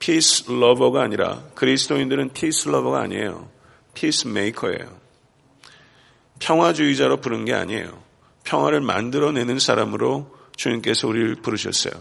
peace 0.00 0.50
lover가 0.50 1.02
아니라 1.02 1.42
그리스도인들은 1.54 2.30
peace 2.32 2.68
lover가 2.68 3.00
아니에요. 3.00 3.48
peacemaker예요. 3.94 5.04
평화주의자로 6.40 7.18
부른 7.18 7.44
게 7.44 7.54
아니에요. 7.54 8.02
평화를 8.42 8.80
만들어내는 8.80 9.58
사람으로 9.58 10.33
주님께서 10.56 11.08
우리를 11.08 11.36
부르셨어요. 11.36 11.92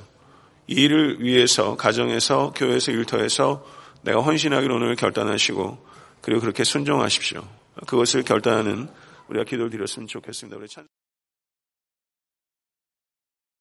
이 0.67 0.73
일을 0.75 1.23
위해서 1.23 1.75
가정에서 1.75 2.53
교회에서 2.55 2.91
일터에서 2.91 3.65
내가 4.03 4.21
헌신하기로 4.21 4.75
오늘 4.75 4.95
결단하시고 4.95 5.85
그리고 6.21 6.41
그렇게 6.41 6.63
순종하십시오. 6.63 7.45
그것을 7.87 8.23
결단하는 8.23 8.87
우리가 9.27 9.45
기도를 9.45 9.69
드렸으면 9.71 10.07
좋겠습니다. 10.07 10.57
우리 10.57 10.67
찬... 10.67 10.87